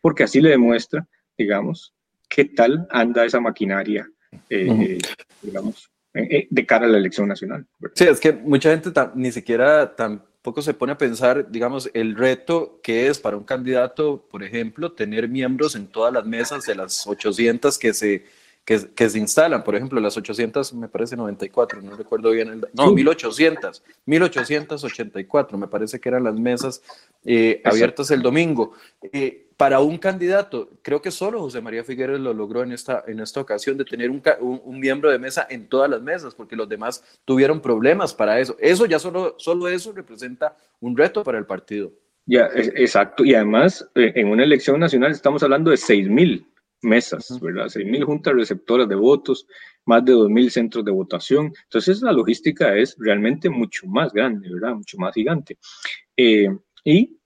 [0.00, 1.92] porque así le demuestra, digamos,
[2.28, 4.08] qué tal anda esa maquinaria,
[4.48, 4.98] eh,
[5.42, 7.66] digamos, de cara a la elección nacional.
[7.94, 12.14] Sí, es que mucha gente ni siquiera tan poco se pone a pensar, digamos, el
[12.14, 16.76] reto que es para un candidato, por ejemplo, tener miembros en todas las mesas de
[16.76, 18.24] las 800 que se,
[18.66, 22.66] que, que, se instalan, por ejemplo, las 800, me parece 94, no recuerdo bien el...
[22.74, 26.82] No, 1800, 1884, me parece que eran las mesas
[27.24, 28.72] eh, abiertas el domingo.
[29.12, 33.20] Eh, para un candidato, creo que solo José María Figueres lo logró en esta, en
[33.20, 36.68] esta ocasión de tener un, un, miembro de mesa en todas las mesas, porque los
[36.68, 38.56] demás tuvieron problemas para eso.
[38.58, 41.92] Eso ya solo, solo eso representa un reto para el partido.
[42.26, 43.24] Ya, exacto.
[43.24, 46.44] Y además, eh, en una elección nacional estamos hablando de 6 mil
[46.86, 47.68] mesas, ¿verdad?
[47.68, 49.46] 6 mil juntas receptoras de votos,
[49.84, 51.52] más de 2 mil centros de votación.
[51.64, 54.74] Entonces, la logística es realmente mucho más grande, ¿verdad?
[54.74, 55.58] Mucho más gigante.
[56.16, 56.48] Eh,
[56.84, 57.18] y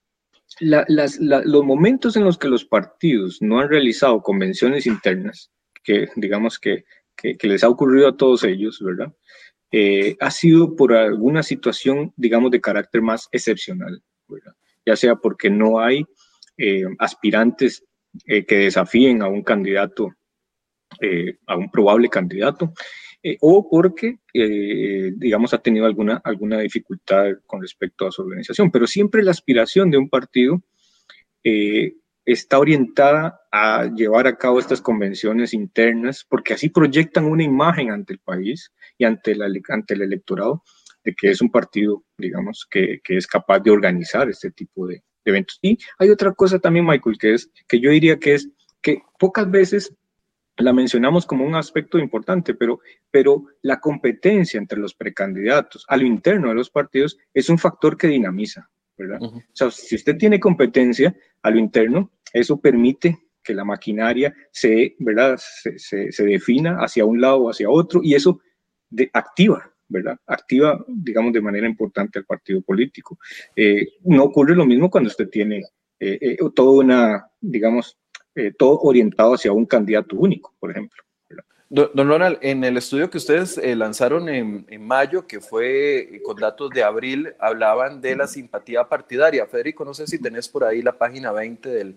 [0.59, 5.51] los momentos en los que los partidos no han realizado convenciones internas,
[5.83, 6.83] que digamos que,
[7.15, 9.13] que, les ha ocurrido a todos ellos, ¿verdad?
[9.71, 14.53] Eh, ha sido por alguna situación, digamos, de carácter más excepcional, ¿verdad?
[14.85, 16.05] Ya sea porque no hay
[16.57, 17.85] eh, aspirantes
[18.25, 20.15] eh, que desafíen a un candidato,
[21.47, 22.73] a un probable candidato,
[23.39, 28.69] o porque, digamos, ha tenido alguna, alguna dificultad con respecto a su organización.
[28.71, 30.61] Pero siempre la aspiración de un partido
[31.43, 37.91] eh, está orientada a llevar a cabo estas convenciones internas, porque así proyectan una imagen
[37.91, 40.63] ante el país y ante, la, ante el electorado
[41.03, 45.03] de que es un partido, digamos, que, que es capaz de organizar este tipo de,
[45.23, 45.59] de, eventos.
[45.61, 48.49] Y hay otra cosa también, Michael, que es que yo diría que es
[48.81, 49.93] que pocas veces
[50.57, 52.79] la mencionamos como un aspecto importante, pero,
[53.09, 57.97] pero la competencia entre los precandidatos a lo interno de los partidos es un factor
[57.97, 59.21] que dinamiza, ¿verdad?
[59.21, 64.95] O sea, si usted tiene competencia a lo interno, eso permite que la maquinaria se,
[64.99, 65.39] ¿verdad?
[65.39, 68.39] Se, se, defina hacia un lado o hacia otro y eso
[68.89, 70.17] de, activa, ¿verdad?
[70.25, 73.19] Activa, digamos, de manera importante al partido político.
[73.55, 75.63] Eh, no ocurre lo mismo cuando usted tiene
[75.99, 77.97] eh, eh, todo una, digamos,
[78.57, 81.03] todo orientado hacia un candidato único, por ejemplo.
[81.73, 86.35] Don Ronald, en el estudio que ustedes eh, lanzaron en, mayo, que fue eh, con
[86.35, 89.45] datos de abril, hablaban de la simpatía partidaria.
[89.45, 91.95] Federico, no sé si tenés por ahí la página 20 del,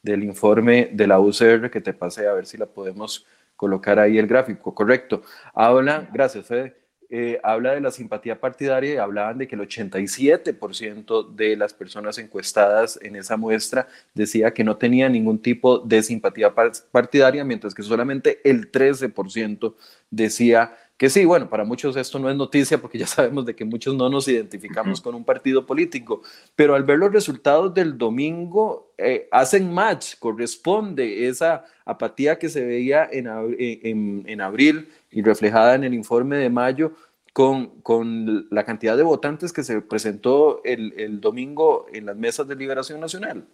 [0.00, 4.16] del informe de la UCR que te pasé, a ver si la podemos colocar ahí
[4.16, 4.72] el gráfico.
[4.72, 5.22] Correcto.
[5.52, 11.34] Habla, gracias, Fede eh, habla de la simpatía partidaria y hablaban de que el 87%
[11.34, 16.52] de las personas encuestadas en esa muestra decía que no tenía ningún tipo de simpatía
[16.90, 19.74] partidaria, mientras que solamente el 13%
[20.10, 23.64] decía que sí, bueno, para muchos esto no es noticia porque ya sabemos de que
[23.64, 26.22] muchos no nos identificamos con un partido político,
[26.54, 32.64] pero al ver los resultados del domingo eh, hacen match, corresponde esa apatía que se
[32.64, 33.26] veía en,
[33.58, 36.92] en, en abril y reflejada en el informe de mayo
[37.36, 42.48] con, con la cantidad de votantes que se presentó el, el, domingo en las mesas
[42.48, 43.46] de liberación nacional.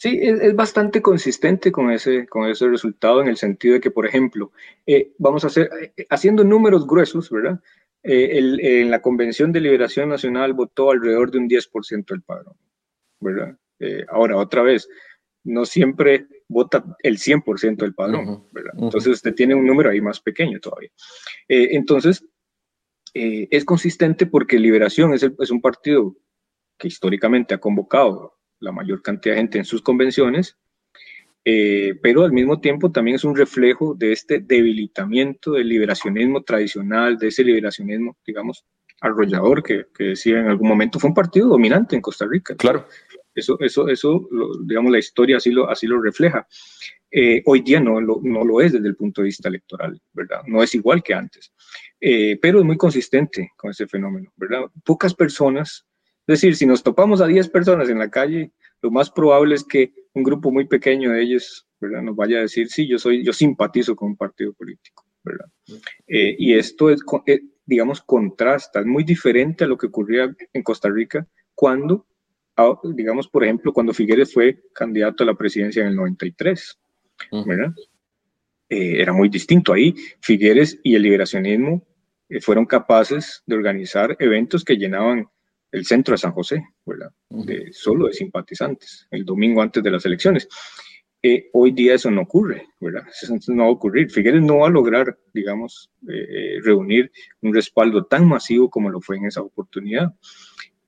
[0.00, 4.06] Sí, es, bastante consistente con ese, con ese resultado en el sentido de que, por
[4.06, 4.50] ejemplo,
[4.86, 7.60] eh, vamos a hacer, eh, haciendo números gruesos, ¿verdad?
[8.02, 12.54] Eh, el, en la Convención de Liberación Nacional votó alrededor de un 10% del padrón,
[13.20, 13.56] ¿verdad?
[14.08, 14.88] ahora, otra vez,
[15.44, 18.74] no siempre vota el 100% del padrón, ¿verdad?
[18.78, 20.90] Entonces usted tiene un número ahí más pequeño todavía.
[21.48, 22.24] Eh, entonces,
[23.14, 26.16] eh, es consistente porque Liberación es, es, un partido
[26.78, 30.56] que históricamente ha convocado la mayor cantidad de gente en sus convenciones,
[31.44, 37.16] eh, pero al mismo tiempo también es un reflejo de este debilitamiento del liberacionismo tradicional,
[37.18, 38.64] de ese liberacionismo, digamos,
[39.00, 42.54] arrollador que, que decía en algún momento, fue un partido dominante en Costa Rica.
[42.56, 42.86] Claro.
[43.34, 44.28] Eso, eso, eso
[44.62, 46.46] digamos, la historia así lo, así lo refleja.
[47.10, 50.42] Eh, hoy día no lo, no lo es desde el punto de vista electoral, ¿verdad?
[50.46, 51.52] No es igual que antes,
[52.00, 54.62] eh, pero es muy consistente con ese fenómeno, ¿verdad?
[54.84, 55.86] Pocas personas,
[56.30, 59.64] es decir, si nos topamos a 10 personas en la calle, lo más probable es
[59.64, 62.02] que un grupo muy pequeño de ellos, ¿verdad?
[62.02, 65.46] Nos vaya a decir, sí, yo soy, yo simpatizo con un partido político, ¿verdad?
[66.06, 67.00] Eh, y esto es,
[67.66, 72.06] digamos, contrasta, es muy diferente a lo que ocurría en Costa Rica cuando
[72.84, 76.78] digamos, por ejemplo, cuando Figueres fue candidato a la presidencia en el 93,
[77.46, 77.72] ¿verdad?
[78.68, 79.94] Eh, era muy distinto ahí.
[80.20, 81.86] Figueres y el liberacionismo
[82.28, 85.26] eh, fueron capaces de organizar eventos que llenaban
[85.72, 87.10] el centro de San José, ¿verdad?
[87.28, 90.48] De, solo de simpatizantes, el domingo antes de las elecciones.
[91.22, 93.04] Eh, hoy día eso no ocurre, ¿verdad?
[93.08, 94.10] Eso no va a ocurrir.
[94.10, 95.90] Figueres no va a lograr, digamos,
[96.62, 97.12] reunir
[97.42, 100.14] un respaldo tan masivo como lo fue en esa oportunidad.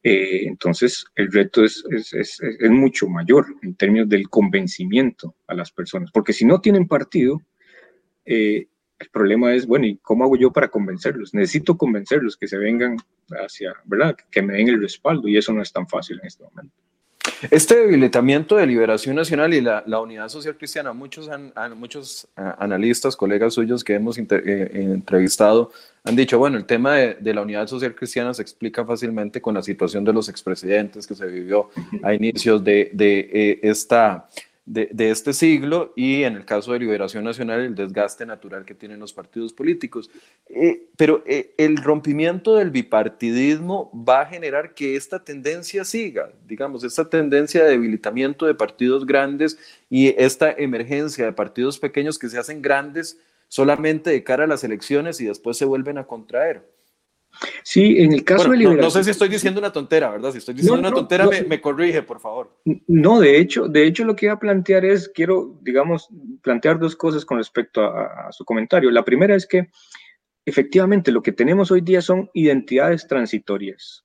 [0.03, 5.55] Eh, entonces, el reto es, es, es, es, mucho mayor en términos del convencimiento a
[5.55, 7.41] las personas, porque si no tienen partido,
[8.25, 8.67] eh,
[9.03, 11.35] el problema es, bueno, ¿y cómo hago yo para convencerlos?
[11.35, 12.97] Necesito convencerlos que se vengan
[13.31, 14.17] hacia, ¿verdad?
[14.31, 16.75] Que me den el respaldo y eso no es tan fácil en este momento.
[17.51, 21.29] Este debilitamiento de Liberación Nacional y la, Unidad Social Cristiana, muchos,
[21.77, 25.73] muchos analistas, colegas suyos que hemos eh, entrevistado,
[26.05, 29.63] han dicho, bueno, el tema de, la Unidad Social Cristiana se explica fácilmente con la
[29.63, 31.71] situación de los expresidentes que se vivió
[32.03, 34.29] a inicios de, de eh, esta
[34.65, 39.01] de, este siglo y en el caso de Liberación Nacional el desgaste natural que tienen
[39.01, 40.11] los partidos políticos.
[40.47, 46.85] Eh, pero eh, el rompimiento del bipartidismo va a generar que esta tendencia siga, digamos,
[46.85, 49.59] esta tendencia de debilitamiento de partidos grandes
[49.91, 54.65] y esta emergencia de partidos pequeños que se hacen grandes solamente de cara a las
[54.65, 56.63] elecciones y después se vuelven a contraer.
[57.63, 58.85] Sí, en el caso de liberación...
[58.85, 60.33] No, sé si estoy diciendo una tontera, ¿verdad?
[60.33, 62.59] Si estoy diciendo una tontera, me, corrige, por favor.
[62.87, 66.09] No, de hecho, de hecho lo que iba a plantear es, quiero, digamos,
[66.43, 68.91] plantear dos cosas con respecto a, su comentario.
[68.91, 69.71] La primera es que,
[70.45, 74.05] efectivamente, lo que tenemos hoy día son identidades transitorias,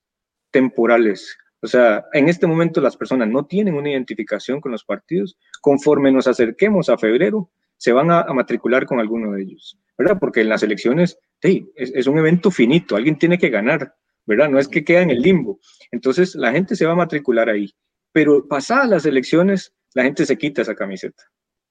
[0.50, 1.36] temporales.
[1.60, 5.36] O sea, en este momento las personas no tienen una identificación con los partidos.
[5.60, 10.18] Conforme nos acerquemos a febrero, se van a, a matricular con alguno de ellos, ¿verdad?
[10.18, 13.94] Porque en las elecciones sí, es, un evento finito, alguien tiene que ganar,
[14.26, 14.48] ¿verdad?
[14.48, 15.60] No es que queda en el limbo.
[15.90, 17.72] Entonces la gente se va a matricular ahí,
[18.12, 21.24] pero pasadas las elecciones, la gente se quita esa camiseta,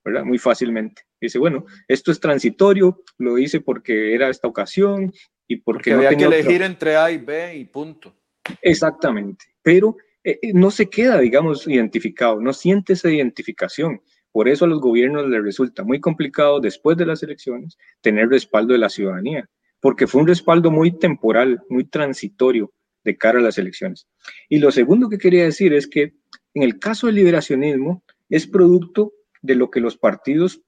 [0.04, 0.24] ¿verdad?
[0.24, 1.04] Muy fácilmente.
[1.20, 5.14] Dice, bueno, esto es transitorio, lo hice porque era esta ocasión
[5.48, 8.16] y porque, porque había que elegir entre A y B y punto.
[8.62, 14.02] Exactamente, pero eh, eh, no se queda, digamos, identificado, no siente esa identificación.
[14.32, 18.74] Por eso a los gobiernos les resulta muy complicado después de las elecciones tener respaldo
[18.74, 19.50] de la ciudadanía
[19.88, 22.74] porque fue un respaldo muy temporal, muy transitorio
[23.06, 24.06] de cara a las elecciones.
[24.50, 26.12] Y lo segundo que quería decir es que
[26.54, 30.60] en el caso del liberacionismo es producto de lo que los partidos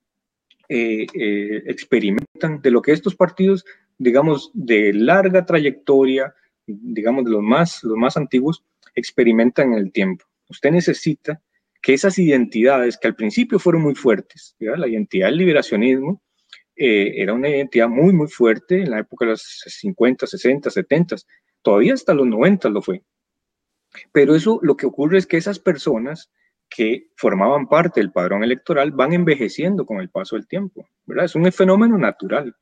[0.69, 3.65] eh, eh, experimentan, de lo que estos partidos,
[3.97, 6.33] digamos, de larga trayectoria,
[6.65, 8.63] digamos, de los más, los más antiguos,
[8.95, 10.23] experimentan en el tiempo.
[10.47, 11.41] Usted necesita
[11.81, 16.21] que esas identidades que al principio fueron muy fuertes, la identidad del liberacionismo,
[16.81, 21.17] eh, era una identidad muy, muy fuerte en la época de los 50, 60, 70,
[21.61, 23.03] todavía hasta los 90 lo fue.
[24.13, 26.31] Pero eso lo que ocurre es que esas personas
[26.69, 31.25] que formaban parte del padrón electoral van envejeciendo con el paso del tiempo, ¿verdad?
[31.25, 32.55] Es un fenómeno natural.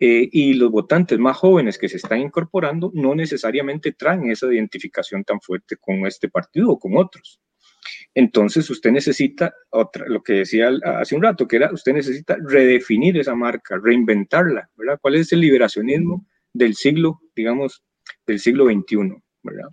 [0.00, 5.24] Eh, y los votantes más jóvenes que se están incorporando no necesariamente traen esa identificación
[5.24, 7.38] tan fuerte con este partido o con otros.
[8.14, 13.18] Entonces usted necesita, otra, lo que decía hace un rato, que era, usted necesita redefinir
[13.18, 14.98] esa marca, reinventarla, ¿verdad?
[15.00, 17.82] ¿Cuál es el liberacionismo del siglo, digamos,
[18.26, 19.68] del siglo XXI, ¿verdad?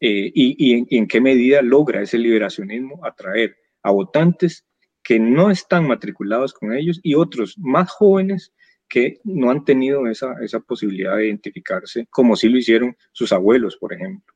[0.00, 4.66] Eh, y, en, qué medida logra ese liberacionismo atraer a votantes
[5.02, 8.52] que no están matriculados con ellos y otros más jóvenes
[8.88, 13.76] que no han tenido esa, esa posibilidad de identificarse, como sí lo hicieron sus abuelos,
[13.76, 14.31] por ejemplo.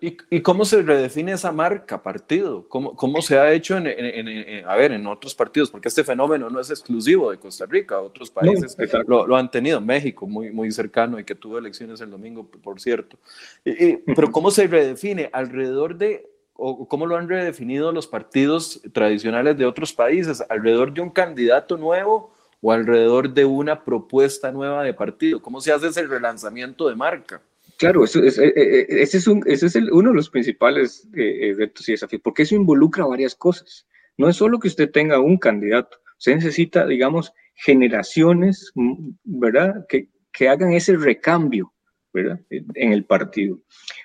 [0.00, 2.66] ¿Y, cómo se redefine esa marca partido?
[2.68, 5.70] ¿Cómo, cómo se ha hecho en, a ver, en otros partidos?
[5.70, 8.74] Porque este fenómeno no es exclusivo de Costa Rica, otros países
[9.06, 13.18] lo, han tenido, México muy, muy cercano y que tuvo elecciones el domingo, por cierto.
[13.62, 15.28] pero ¿cómo se redefine?
[15.34, 21.02] Alrededor de, o cómo lo han redefinido los partidos tradicionales de otros países, alrededor de
[21.02, 25.42] un candidato nuevo o alrededor de una propuesta nueva de partido.
[25.42, 27.42] ¿Cómo se hace ese relanzamiento de marca?
[27.78, 31.54] Claro, eso es, eh, eh, ese es, un, ese es uno de los principales eh,
[31.56, 33.86] retos y desafíos, porque eso involucra varias cosas.
[34.16, 40.08] No es solo que usted tenga un candidato, usted necesita, digamos, generaciones, mm, ¿verdad?, que,
[40.32, 41.72] que hagan ese recambio,
[42.12, 43.60] ¿verdad?, en el partido.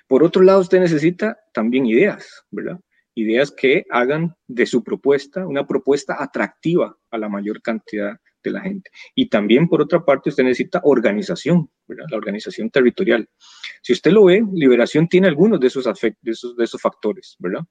[0.06, 2.78] Por otro lado, usted necesita también ideas, ¿verdad?
[3.16, 8.60] Ideas que hagan de su propuesta una propuesta atractiva a la mayor cantidad de la
[8.60, 8.90] gente.
[9.14, 12.06] Y también, por otra parte, usted necesita organización, ¿verdad?
[12.10, 13.28] la organización territorial.
[13.82, 17.64] Si usted lo ve, Liberación tiene algunos de esos, de esos, de esos factores, ¿verdad?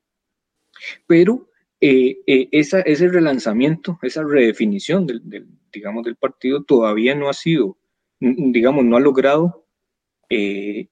[1.08, 1.50] Pero
[1.80, 5.22] eh, eh, esa, ese relanzamiento, esa redefinición del,
[5.72, 7.78] digamos, del partido todavía no ha sido,
[8.20, 9.66] digamos, no ha logrado
[10.30, 10.88] eh,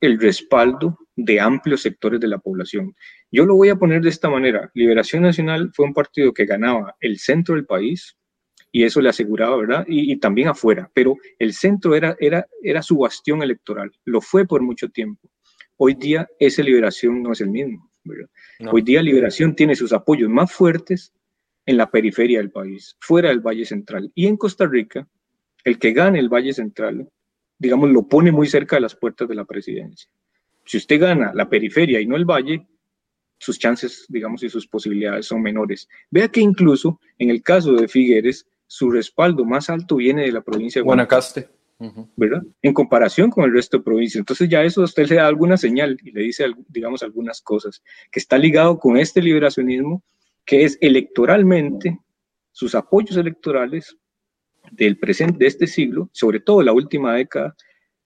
[0.00, 2.94] el respaldo de amplios sectores de la población.
[3.30, 4.70] Yo lo voy a poner de esta manera.
[4.74, 8.16] Liberación Nacional fue un partido que ganaba el centro del país,
[8.74, 9.84] y eso le aseguraba, ¿verdad?
[9.86, 14.62] Y, también afuera, pero el centro era, era, era su bastión electoral, lo fue por
[14.62, 15.30] mucho tiempo.
[15.76, 18.28] Hoy día esa liberación no es el mismo, ¿verdad?
[18.72, 21.12] Hoy día liberación tiene sus apoyos más fuertes
[21.66, 24.10] en la periferia del país, fuera del Valle Central.
[24.12, 25.06] Y en Costa Rica,
[25.62, 27.08] el que gane el Valle Central,
[27.56, 30.10] digamos, lo pone muy cerca de las puertas de la presidencia.
[30.64, 32.66] Si usted gana la periferia y no el Valle,
[33.38, 35.88] sus chances, digamos, y sus posibilidades son menores.
[36.10, 40.40] Vea que incluso en el caso de Figueres, su respaldo más alto viene de la
[40.40, 41.48] provincia de Guanacaste.
[42.16, 42.42] ¿verdad?
[42.60, 44.18] En comparación con el resto de provincias.
[44.18, 48.18] Entonces ya eso usted le da alguna señal y le dice, digamos, algunas cosas, que
[48.18, 50.02] está ligado con este liberacionismo,
[50.44, 52.00] que es electoralmente,
[52.50, 53.96] sus apoyos electorales
[54.72, 57.54] del presente, de este siglo, sobre todo la última década,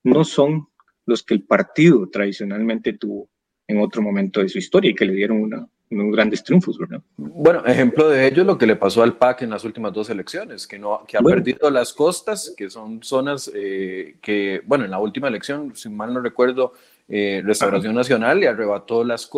[0.03, 0.69] no son
[1.07, 3.31] los que el partido tradicionalmente tuvo
[3.67, 7.01] en otro momento de su historia y que le dieron una, unos grandes triunfos, ¿verdad?
[7.17, 10.11] Bueno, ejemplo de ello es lo que le pasó al PAC en las últimas dos
[10.11, 14.91] elecciones, que, no, que ha perdido las costas, que son zonas eh, que, bueno, en
[14.91, 16.75] la última elección, si mal no recuerdo,
[17.09, 19.31] eh, Restauración Nacional le arrebató las,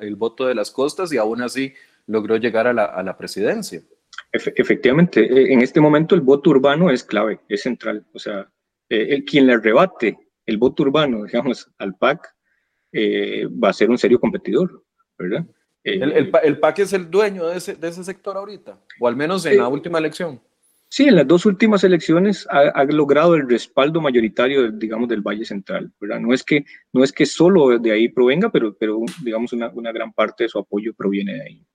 [0.00, 1.72] el voto de las costas y aún así
[2.06, 3.82] logró llegar a la, a la presidencia.
[4.32, 8.04] efectivamente, eh, en este momento el voto urbano es clave, es central.
[8.12, 8.48] O sea,
[8.88, 12.34] el, quien le arrebate el voto urbano, digamos, al PAC,
[12.94, 14.85] va a ser un serio competidor,
[15.18, 15.46] ¿verdad?
[15.84, 19.46] El, el, PAC es el dueño de ese, de ese sector ahorita, o al menos
[19.46, 20.40] en la última elección.
[20.88, 25.92] Sí, en las dos últimas elecciones ha, logrado el respaldo mayoritario, digamos, del Valle Central,
[26.00, 26.20] ¿verdad?
[26.20, 29.92] No es que, no es que solo de ahí provenga, pero, pero digamos, una, una
[29.92, 31.66] gran parte de su apoyo proviene de ahí,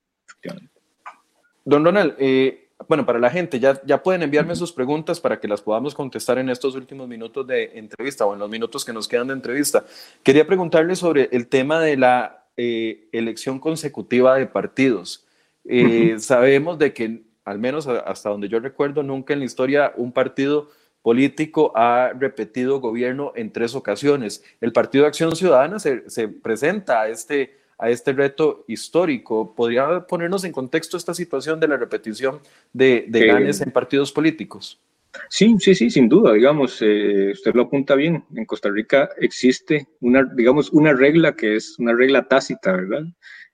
[1.64, 5.46] Don Ronald, eh, bueno, para la gente, ya, ya pueden enviarme sus preguntas para que
[5.46, 9.06] las podamos contestar en estos últimos minutos de entrevista o en los minutos que nos
[9.06, 9.84] quedan de entrevista.
[10.22, 15.26] Quería preguntarle sobre el tema de la eh, elección consecutiva de partidos.
[15.64, 20.12] Eh, sabemos de que, al menos hasta donde yo recuerdo, nunca en la historia un
[20.12, 20.68] partido
[21.02, 24.44] político ha repetido gobierno en tres ocasiones.
[24.60, 29.54] El Partido de Acción Ciudadana se, presenta a este, a este reto histórico.
[29.54, 32.40] ¿Podría ponernos en contexto esta situación de la repetición
[32.72, 34.80] de, de ganes en partidos políticos?
[35.28, 39.86] Sí, sí, sí, sin duda, digamos, eh, usted lo apunta bien, en Costa Rica existe
[40.00, 43.04] una, digamos, una regla que es una regla tácita, ¿verdad?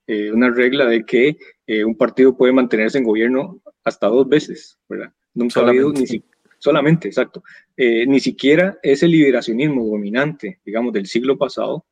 [0.06, 1.36] Eh, una regla de que
[1.66, 5.12] eh, un partido puede mantenerse en gobierno hasta dos veces, ¿verdad?
[5.34, 6.06] Nunca ha habido ni
[6.60, 7.44] solamente, exacto,
[7.76, 11.86] ni siquiera ese liberacionismo dominante, digamos, del siglo pasado,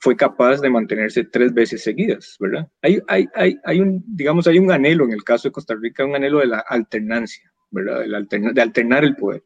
[0.00, 2.68] fue capaz de mantenerse tres veces seguidas, ¿verdad?
[2.80, 6.04] Hay, hay, hay, hay un, digamos, hay un anhelo en el caso de Costa Rica,
[6.04, 8.04] un anhelo de la alternancia, ¿verdad?
[8.54, 9.44] de alternar el poder.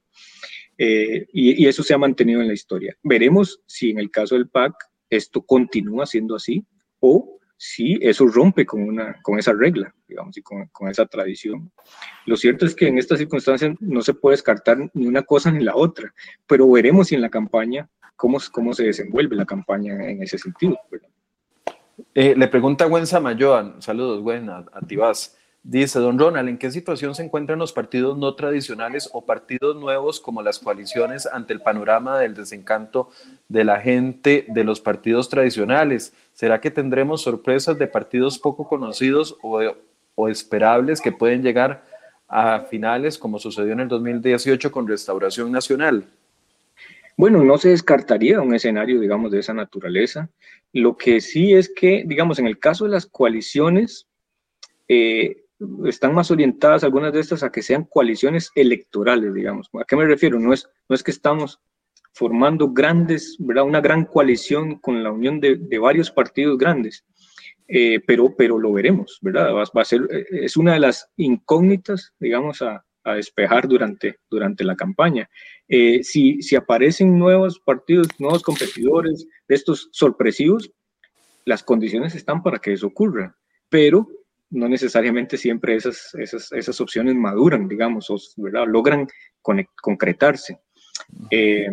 [0.78, 2.96] Eh, y, eso se ha mantenido en la historia.
[3.02, 4.74] Veremos si en el caso del PAC
[5.10, 6.66] esto continúa siendo así
[7.00, 11.70] o si eso rompe con, una, con esa regla, digamos, y con, con esa tradición.
[12.26, 15.62] Lo cierto es que en estas circunstancias no se puede descartar ni una cosa ni
[15.62, 16.12] la otra,
[16.48, 20.76] pero veremos si en la campaña, cómo, cómo se desenvuelve la campaña en ese sentido.
[22.14, 25.38] Eh, le pregunta Gwen Samayoa, saludos Gwen, a, a Tibás.
[25.64, 30.18] Dice don Ronald, ¿en qué situación se encuentran los partidos no tradicionales o partidos nuevos
[30.18, 33.10] como las coaliciones ante el panorama del desencanto
[33.48, 36.14] de la gente de los partidos tradicionales?
[36.32, 39.60] ¿Será que tendremos sorpresas de partidos poco conocidos o,
[40.16, 41.84] o esperables que pueden llegar
[42.26, 46.06] a finales como sucedió en el 2018 con Restauración Nacional?
[47.16, 50.28] Bueno, no se descartaría un escenario, digamos, de esa naturaleza.
[50.72, 54.08] Lo que sí es que, digamos, en el caso de las coaliciones,
[54.88, 55.41] eh,
[55.86, 59.68] están más orientadas algunas de estas a que sean coaliciones electorales, digamos.
[59.74, 60.38] ¿A qué me refiero?
[60.38, 61.60] No es, no es que estamos
[62.12, 63.64] formando grandes, ¿verdad?
[63.64, 67.04] Una gran coalición con la unión de, de varios partidos grandes,
[67.68, 69.54] eh, pero, pero lo veremos, ¿verdad?
[69.54, 74.64] Va, a ser, eh, es una de las incógnitas, digamos, a, a despejar durante, durante
[74.64, 75.28] la campaña.
[75.68, 80.70] Eh, si, si aparecen nuevos partidos, nuevos competidores de estos sorpresivos,
[81.44, 83.36] las condiciones están para que eso ocurra,
[83.68, 84.06] pero
[84.52, 88.66] no necesariamente siempre esas, esas, esas opciones maduran, digamos, o ¿verdad?
[88.66, 89.08] logran
[89.40, 90.60] concretarse.
[91.30, 91.68] Eh,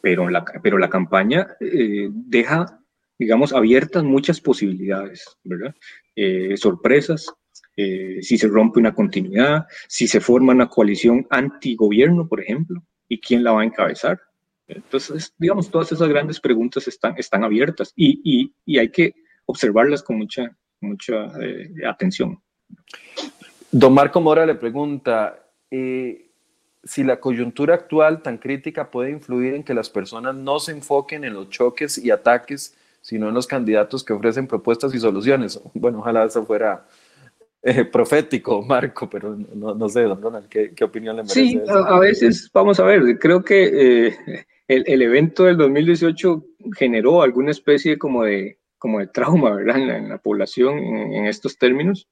[0.00, 2.80] pero, la, pero la campaña eh, deja,
[3.18, 5.74] digamos, abiertas muchas posibilidades, ¿verdad?
[6.14, 7.32] Eh, sorpresas,
[7.76, 13.44] si se rompe una continuidad, si se forma una coalición antigobierno, por ejemplo, y quién
[13.44, 14.20] la va a encabezar.
[14.66, 19.14] Entonces, digamos, todas esas grandes preguntas están, están abiertas y, y, y hay que
[19.46, 22.40] observarlas con mucha, mucha eh, atención.
[23.70, 26.30] Don Marco Mora le pregunta eh,
[26.82, 31.24] si la coyuntura actual tan crítica puede influir en que las personas no se enfoquen
[31.24, 35.60] en los choques y ataques, sino en los candidatos que ofrecen propuestas y soluciones.
[35.74, 36.86] Bueno, ojalá eso fuera
[37.62, 41.40] eh, profético, Marco, pero no, sé, don Ronald, ¿qué, opinión le merece?
[41.40, 44.14] Sí, a, veces, vamos a ver, creo que
[44.68, 46.44] el, el, evento del 2018
[46.76, 49.78] generó alguna especie como de, como de trauma, ¿verdad?
[49.78, 52.08] En la, población en, estos términos,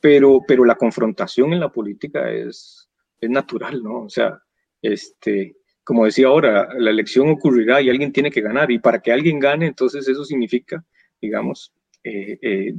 [0.00, 2.88] pero, pero la confrontación en la política es,
[3.20, 4.04] es natural, ¿no?
[4.04, 4.40] O sea,
[4.80, 9.12] este, como decía ahora, la elección ocurrirá y alguien tiene que ganar, y para que
[9.12, 10.84] alguien gane, entonces eso significa,
[11.20, 11.72] digamos,
[12.04, 12.74] eh, eh,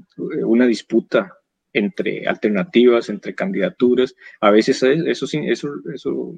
[0.45, 1.37] una disputa
[1.73, 4.15] entre alternativas, entre candidaturas.
[4.39, 6.33] A veces eso, eso, eso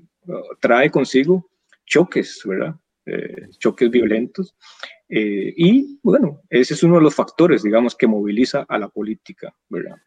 [0.60, 1.50] trae consigo
[1.86, 2.76] choques, ¿verdad?
[3.12, 4.55] Eh, choques violentos.
[5.07, 9.53] Eh, y bueno, ese es uno de los factores, digamos, que moviliza a la política,
[9.68, 9.97] ¿verdad?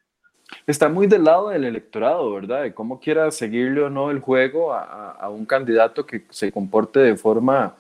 [0.67, 2.63] Está muy del lado del electorado, ¿verdad?
[2.63, 7.17] De cómo quiera seguirle o no el juego a, un candidato que se comporte de
[7.17, 7.75] forma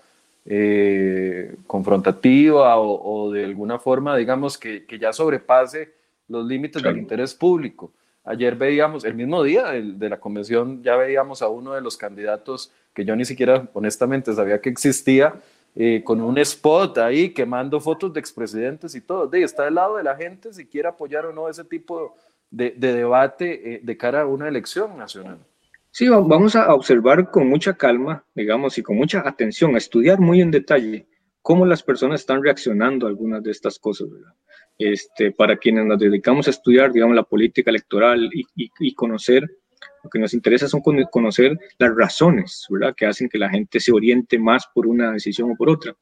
[0.44, 5.92] eh, confrontativa o, de alguna forma, digamos, que, que ya sobrepase
[6.28, 7.92] los límites del interés público.
[8.24, 12.72] Ayer veíamos, el mismo día de, la convención, ya veíamos a uno de los candidatos
[12.94, 15.34] que yo ni siquiera honestamente sabía que existía,
[15.74, 19.26] eh, con un spot ahí quemando fotos de expresidentes y todo.
[19.26, 22.14] De, está del lado de la gente si quiere apoyar o no ese tipo
[22.50, 25.38] de, debate eh, de cara a una elección nacional.
[25.90, 30.40] Sí, vamos a observar con mucha calma, digamos, y con mucha atención, a estudiar muy
[30.40, 31.06] en detalle
[31.42, 34.32] cómo las personas están reaccionando a algunas de estas cosas, ¿verdad?
[34.78, 39.44] Este, para quienes nos dedicamos a estudiar, digamos, la política electoral y, conocer,
[40.02, 43.92] lo que nos interesa son conocer las razones, ¿verdad?, que hacen que la gente se
[43.92, 45.94] oriente más por una decisión o por otra.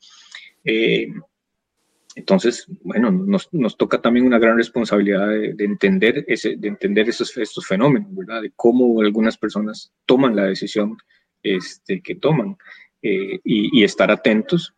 [0.64, 1.09] Eh,
[2.16, 7.36] entonces, bueno, nos, nos, toca también una gran responsabilidad de, entender, ese, de entender esos,
[7.36, 8.42] estos fenómenos, ¿verdad?
[8.42, 10.96] De cómo algunas personas toman la decisión
[11.42, 12.57] este, que toman
[13.03, 14.74] eh, y, estar atentos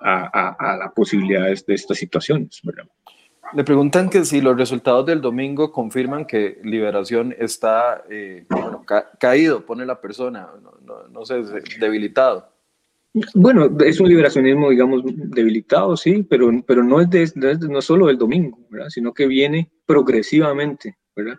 [0.00, 2.86] a, a, a las posibilidades de estas situaciones, ¿verdad?
[3.54, 8.46] Le preguntan que si los resultados del domingo confirman que Liberación está eh,
[9.18, 10.48] caído, pone la persona,
[11.10, 11.42] no, sé,
[11.78, 12.50] debilitado.
[13.34, 18.16] Bueno, es un liberacionismo, digamos, debilitado, sí, pero, pero no, es de, no solo del
[18.16, 18.88] domingo, ¿verdad?
[18.88, 21.38] sino que viene progresivamente, ¿verdad?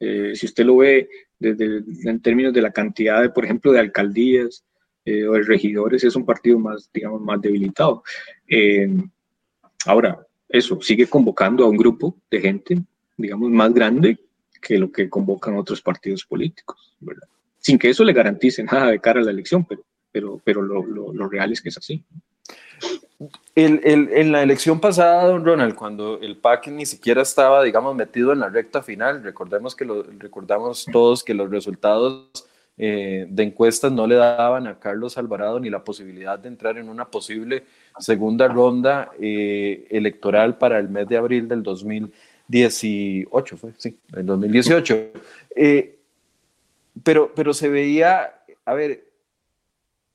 [0.00, 1.08] Eh, si usted lo ve
[1.38, 4.66] desde, en términos de la cantidad, de, por ejemplo, de alcaldías
[5.06, 8.02] eh, o de regidores, es un partido más, digamos, más debilitado.
[9.86, 12.82] ahora, eso, sigue convocando a un grupo de gente,
[13.16, 14.18] digamos, más grande
[14.60, 17.28] que lo que convocan otros partidos políticos, ¿verdad?
[17.58, 20.82] Sin que eso le garantice nada de cara a la elección, pero, pero, pero lo,
[20.84, 22.04] lo, real es que es así.
[23.54, 27.94] El, el, en la elección pasada, don Ronald, cuando el PAC ni siquiera estaba, digamos,
[27.94, 32.30] metido en la recta final, recordemos que lo, recordamos todos que los resultados
[32.76, 36.88] eh, de encuestas no le daban a Carlos Alvarado ni la posibilidad de entrar en
[36.88, 37.64] una posible
[37.98, 45.12] segunda ronda eh, electoral para el mes de abril del 2018, fue, sí, el 2018.
[45.56, 45.98] Eh,
[47.02, 48.34] pero, pero se veía,
[48.64, 49.04] a ver,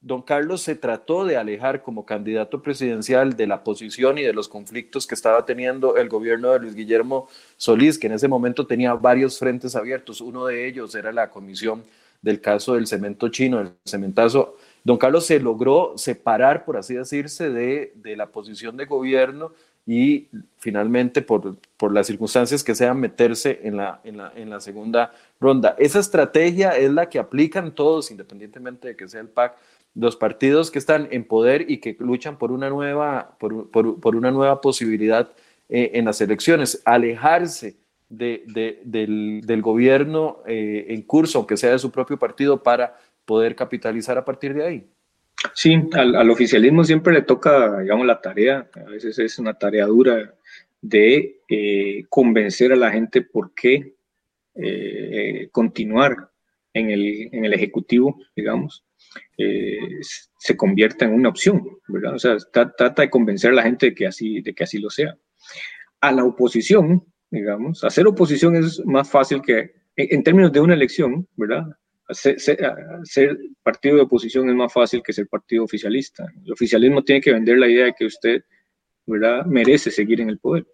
[0.01, 4.47] don Carlos se trató de alejar como candidato presidencial de la posición y de los
[4.47, 7.27] conflictos que estaba teniendo el gobierno de Luis Guillermo
[7.57, 10.21] Solís, que en ese momento tenía varios frentes abiertos.
[10.21, 11.83] Uno de ellos era la comisión
[12.21, 17.49] del caso del cemento chino, el cementazo, don Carlos se logró separar, por así decirse,
[17.49, 19.51] de, la posición de gobierno
[19.85, 20.27] y
[20.57, 25.11] finalmente, por, por, las circunstancias que sean, meterse en la, en, la, en la segunda
[25.39, 25.75] ronda.
[25.79, 29.57] Esa estrategia es la que aplican todos, independientemente de que sea el PAC,
[29.95, 34.31] los partidos que están en poder y que luchan por una nueva, por, por, una
[34.31, 35.29] nueva posibilidad
[35.67, 37.77] eh, en las elecciones, alejarse
[38.09, 38.43] de,
[38.85, 42.97] del, gobierno eh, en curso, aunque sea de su propio partido, para
[43.29, 44.87] poder capitalizar a partir de ahí.
[45.53, 50.33] Sí, al, oficialismo siempre le toca, digamos, la tarea, a veces es una tarea dura
[50.81, 53.93] de eh, convencer a la gente por qué
[54.55, 56.31] eh, continuar
[56.73, 58.83] en el, en el, Ejecutivo, digamos,
[60.39, 62.15] se convierta en una opción, ¿verdad?
[62.15, 64.89] O sea, trata de convencer a la gente de que así, de que así lo
[64.89, 65.15] sea.
[66.01, 67.83] A la oposición, digamos.
[67.83, 71.67] Hacer oposición es más fácil que, en, términos de una elección, ¿verdad?
[72.11, 76.25] Ser, partido de oposición es más fácil que ser partido oficialista.
[76.43, 78.43] El oficialismo tiene que vender la idea de que usted,
[79.05, 80.65] ¿verdad?, merece seguir en el poder.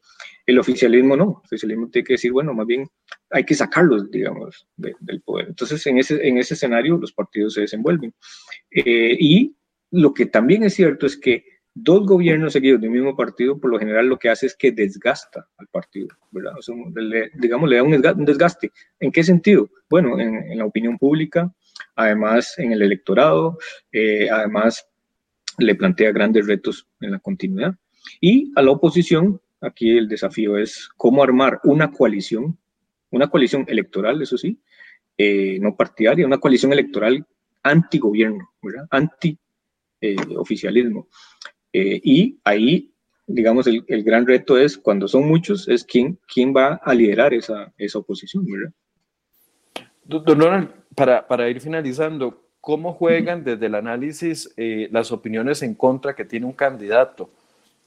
[0.45, 1.41] El oficialismo no.
[1.43, 2.87] El oficialismo tiene que decir, bueno, más bien
[3.29, 5.47] hay que sacarlos, digamos, del poder.
[5.49, 8.13] Entonces, en ese, en ese escenario, los partidos se desenvuelven.
[8.71, 9.55] Eh, y
[9.91, 13.77] lo que también es cierto es que dos gobiernos seguidos del mismo partido, por lo
[13.77, 16.53] general lo que hace es que desgasta al partido, ¿verdad?
[17.35, 18.71] digamos, le da un desgaste.
[18.99, 19.69] ¿En qué sentido?
[19.89, 21.53] Bueno, en, la opinión pública,
[21.95, 23.59] además en el electorado,
[23.91, 24.87] eh, además
[25.57, 27.75] le plantea grandes retos en la continuidad.
[28.21, 32.57] Y a la oposición, aquí el desafío es cómo armar una coalición,
[33.11, 34.61] una coalición electoral, eso sí,
[35.17, 37.25] eh, no partidaria, una coalición electoral
[37.63, 38.87] anti-gobierno, ¿verdad?
[38.91, 41.09] Anti-oficialismo.
[41.11, 41.15] Eh,
[41.77, 42.93] eh, y ahí,
[43.27, 47.73] digamos, el, gran reto es, cuando son muchos, es quién, quién va a liderar esa,
[47.77, 48.71] esa oposición, ¿verdad?
[50.03, 56.15] Don para, para ir finalizando, ¿cómo juegan desde el análisis eh, las opiniones en contra
[56.15, 57.29] que tiene un candidato?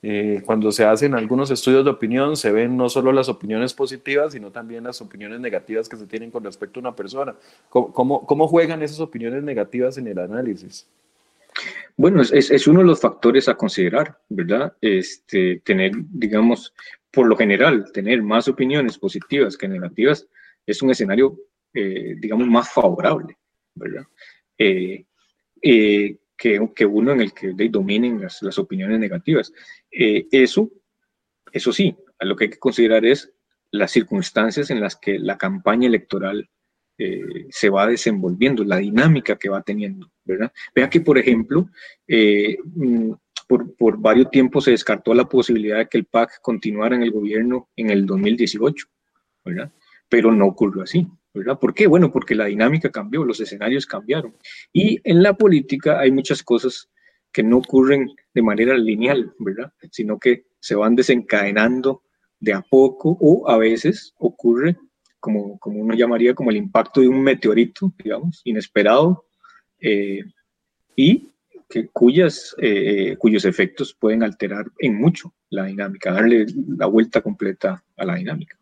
[0.02, 4.32] eh, cuando se hacen algunos estudios de opinión, se ven no solo las opiniones positivas,
[4.32, 7.34] sino también las opiniones negativas que se tienen con respecto a una persona.
[7.68, 10.86] ¿Cómo, cómo, juegan esas opiniones negativas en el análisis?
[11.96, 14.76] Bueno, es, es, uno de los factores a considerar, ¿verdad?
[14.80, 16.74] Este, tener, digamos,
[17.10, 20.28] por lo general, tener más opiniones positivas que negativas
[20.64, 21.38] es un escenario,
[21.74, 23.36] eh, digamos, más favorable,
[23.74, 24.04] ¿verdad?
[24.56, 25.04] Eh,
[25.60, 26.18] que,
[26.74, 29.52] que, uno en el que dominen las, las opiniones negativas.
[29.90, 30.70] Eh, eso,
[31.52, 33.32] eso sí, lo que hay que considerar es
[33.70, 36.48] las circunstancias en las que la campaña electoral
[36.98, 40.52] eh, se va desenvolviendo, la dinámica que va teniendo, ¿verdad?
[40.74, 41.70] Vea que, por ejemplo,
[42.08, 43.12] eh, mm,
[43.46, 47.12] por, por, varios tiempos se descartó la posibilidad de que el PAC continuara en el
[47.12, 48.86] gobierno en el 2018,
[49.44, 49.72] ¿verdad?
[50.08, 51.58] Pero no ocurrió así, ¿verdad?
[51.58, 51.86] ¿Por qué?
[51.86, 54.34] Bueno, porque la dinámica cambió, los escenarios cambiaron.
[54.72, 56.88] Y en la política hay muchas cosas
[57.32, 59.72] que no ocurren de manera lineal, ¿verdad?
[59.92, 62.02] Sino que se van desencadenando
[62.40, 64.76] de a poco o a veces ocurre
[65.20, 69.24] como, como uno llamaría como el impacto de un meteorito, digamos, inesperado,
[69.80, 70.24] eh,
[70.96, 71.28] y
[71.68, 76.46] que, cuyas, eh, cuyos efectos pueden alterar en mucho la dinámica, darle
[76.76, 78.56] la vuelta completa a la dinámica.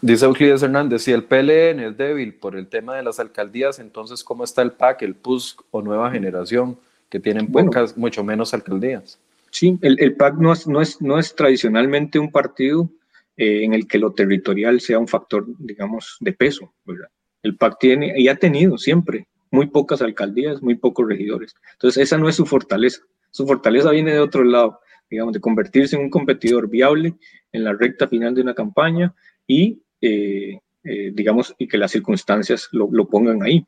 [0.00, 4.22] Dice Euclides Hernández, si el PLN es débil por el tema de las alcaldías, entonces
[4.22, 6.76] ¿cómo está el PAC, el PUSC o Nueva Generación?
[7.14, 9.20] que tienen pocas, mucho menos alcaldías.
[9.52, 12.90] Sí, el, el PAC no es, no, es, no es tradicionalmente un partido
[13.36, 16.74] eh, en el que lo territorial sea un factor, digamos, de peso.
[16.84, 17.08] ¿verdad?
[17.42, 21.54] El PAC tiene y ha tenido siempre muy pocas alcaldías, muy pocos regidores.
[21.72, 23.02] Entonces, esa no es su fortaleza.
[23.30, 27.14] Su fortaleza viene de otro lado, digamos, de convertirse en un competidor viable
[27.52, 29.14] en la recta final de una campaña
[29.46, 33.64] y, eh, eh, digamos, y que las circunstancias lo, lo pongan ahí.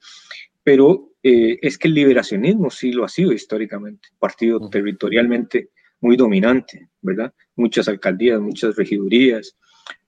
[0.64, 5.70] Pero eh, es que el liberacionismo sí lo ha sido históricamente, partido territorialmente
[6.06, 7.32] muy dominante, ¿verdad?
[7.56, 9.56] Muchas alcaldías, muchas regidurías,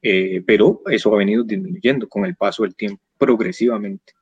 [0.01, 4.15] eh, pero eso ha venido disminuyendo con el paso del tiempo, progresivamente.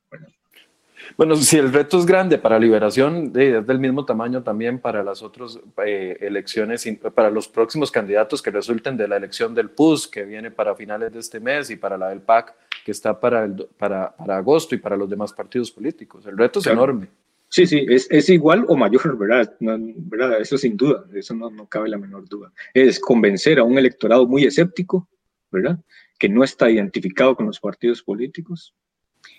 [1.16, 5.22] Bueno, si el reto es grande para Liberación, es del mismo tamaño también para las
[5.22, 10.24] otras eh, elecciones, para los próximos candidatos que resulten de la elección del PUS, que
[10.24, 12.54] viene para finales de este mes, y para la del PAC,
[12.84, 16.26] que está para, el, para, para agosto, y para los demás partidos políticos.
[16.26, 17.08] El reto es enorme.
[17.48, 19.54] Sí, sí, es, es, igual o mayor, ¿verdad?
[19.60, 20.40] ¿verdad?
[20.40, 22.52] Eso sin duda, eso no, no cabe la menor duda.
[22.74, 25.08] Es convencer a un electorado muy escéptico,
[25.50, 25.78] ¿verdad?
[26.18, 28.74] Que no está identificado con los partidos políticos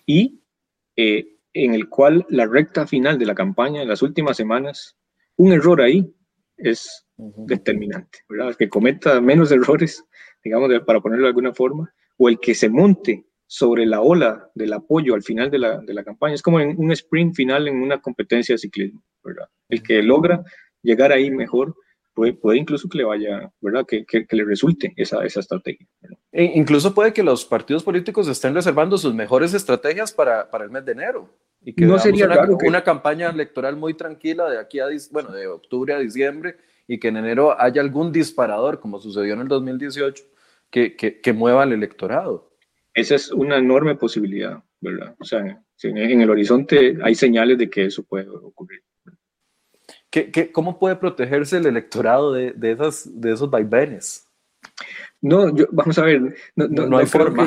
[0.06, 0.42] y
[0.96, 4.96] eh, en el cual la recta final de la campaña, en las últimas semanas,
[5.36, 6.14] un error ahí
[6.56, 8.50] es determinante, ¿verdad?
[8.50, 10.04] El que cometa menos errores,
[10.44, 14.74] digamos, para ponerlo de alguna forma, o el que se monte sobre la ola del
[14.74, 16.36] apoyo al final de la, de la campaña.
[16.36, 19.48] Es como en un sprint final en una competencia de ciclismo, ¿verdad?
[19.70, 20.44] El que logra
[20.84, 21.76] llegar ahí mejor
[22.14, 23.86] puede, incluso que le vaya, ¿verdad?
[23.86, 25.88] Que, que, le resulte esa, esa estrategia.
[26.32, 30.72] E incluso puede que los partidos políticos estén reservando sus mejores estrategias para, para el
[30.72, 31.30] mes de enero.
[31.62, 35.48] Y que no sería una, una campaña electoral muy tranquila de aquí a, bueno, de
[35.48, 40.24] octubre a diciembre y que en enero haya algún disparador, como sucedió en el 2018,
[40.70, 42.47] que, que, que mueva al electorado.
[42.98, 45.16] Esa es una enorme posibilidad, ¿verdad?
[45.20, 48.82] O sea, en el horizonte hay señales de que eso puede ocurrir.
[50.10, 54.28] ¿Qué, cómo puede protegerse el electorado de, de, esas, de esos vaivenes?
[55.22, 57.46] No, yo, vamos a ver, no, no, no hay forma.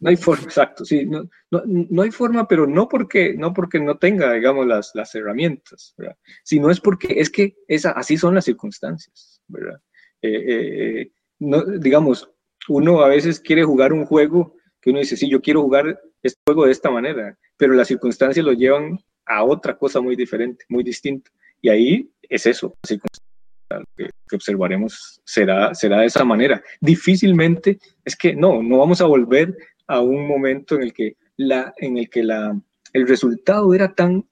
[0.00, 3.98] no hay forma, exacto, sí, no, no, hay forma, pero no porque no, porque no
[3.98, 6.16] tenga, digamos, las, las herramientas, ¿verdad?
[6.44, 9.82] sino es porque es que esa, así son las circunstancias, ¿verdad?
[10.22, 12.30] Eh, eh, eh, no, digamos,
[12.68, 16.40] uno a veces quiere jugar un juego que uno dice, sí, yo quiero jugar este
[16.46, 20.82] juego de esta manera, pero las circunstancias lo llevan a otra cosa muy diferente, muy
[20.82, 21.30] distinta.
[21.60, 26.62] Y ahí es eso, así que, que observaremos será, será de esa manera.
[26.80, 29.56] Difícilmente, es que no, no vamos a volver
[29.86, 32.58] a un momento en el que, la, en el, que la,
[32.92, 34.24] el resultado era tan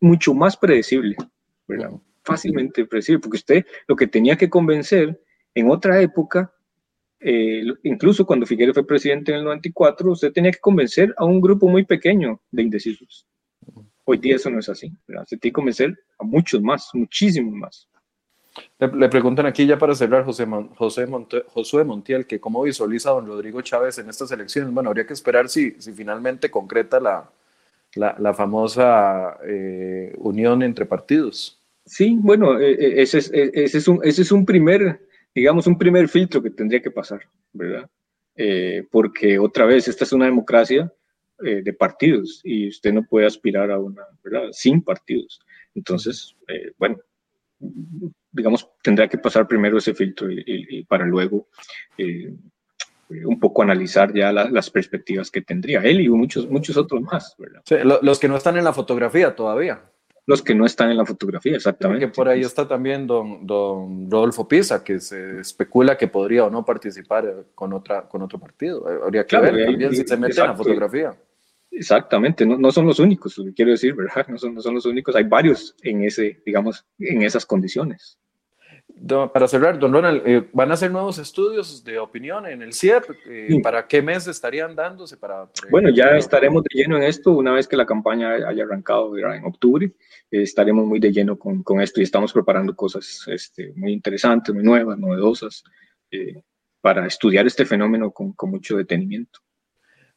[0.00, 1.16] mucho más predecible,
[1.66, 1.92] ¿verdad?
[2.24, 5.20] fácilmente predecible, porque usted lo que tenía que convencer
[5.54, 6.52] en otra época,
[7.24, 11.40] eh, incluso cuando Figueroa fue presidente en el 94, usted tenía que convencer a un
[11.40, 13.26] grupo muy pequeño de indecisos.
[14.04, 14.92] Hoy día eso no es así.
[15.06, 15.24] ¿verdad?
[15.26, 17.88] Se tiene que convencer a muchos más, muchísimos más.
[18.78, 20.46] Le, preguntan aquí ya para cerrar, José,
[20.76, 21.06] José
[21.48, 24.72] Josué Montiel, que cómo visualiza a don Rodrigo Chávez en estas elecciones.
[24.74, 27.30] Bueno, habría que esperar si, si finalmente concreta la,
[27.94, 31.58] la, la famosa eh, unión entre partidos.
[31.84, 35.00] Sí, bueno, e, e, ese es, e, ese, es un, ese es un primer,
[35.34, 37.22] digamos, un primer filtro que tendría que pasar,
[37.52, 37.88] ¿verdad?
[38.36, 40.92] Eh, porque otra vez, esta es una democracia
[41.44, 44.48] eh, de partidos y usted no puede aspirar a una, ¿verdad?
[44.52, 45.40] Sin partidos.
[45.74, 46.98] Entonces, eh, bueno,
[48.30, 51.48] digamos, tendrá que pasar primero ese filtro y, para luego
[51.98, 52.32] eh,
[53.24, 57.36] un poco analizar ya las perspectivas que tendría él y muchos, muchos otros más.
[58.02, 59.82] los que no están en la fotografía todavía.
[60.24, 62.06] Los que no están en la fotografía, exactamente.
[62.06, 66.50] Que por ahí está también don, don Rodolfo Pisa, que se especula que podría o
[66.50, 68.86] no participar con, otra, con otro partido.
[69.04, 71.16] Habría que ver también si se mete en la fotografía.
[71.72, 74.26] Exactamente, no, no, son los únicos, lo que quiero decir, ¿verdad?
[74.28, 78.18] No son, no son los únicos, hay varios en ese, digamos, en esas condiciones.
[79.32, 83.04] Para cerrar, don Ronald, eh, ¿van a hacer nuevos estudios de opinión en el CIEP?
[83.26, 85.16] Eh, ¿Para qué mes estarían dándose?
[85.16, 89.16] Para, bueno, ya estaremos de lleno en esto una vez que la campaña haya arrancado
[89.16, 89.86] en octubre.
[90.30, 94.54] Eh, estaremos muy de lleno con, con, esto y estamos preparando cosas este, muy interesantes,
[94.54, 95.64] muy nuevas, novedosas,
[96.80, 99.40] para estudiar este fenómeno con, con mucho detenimiento.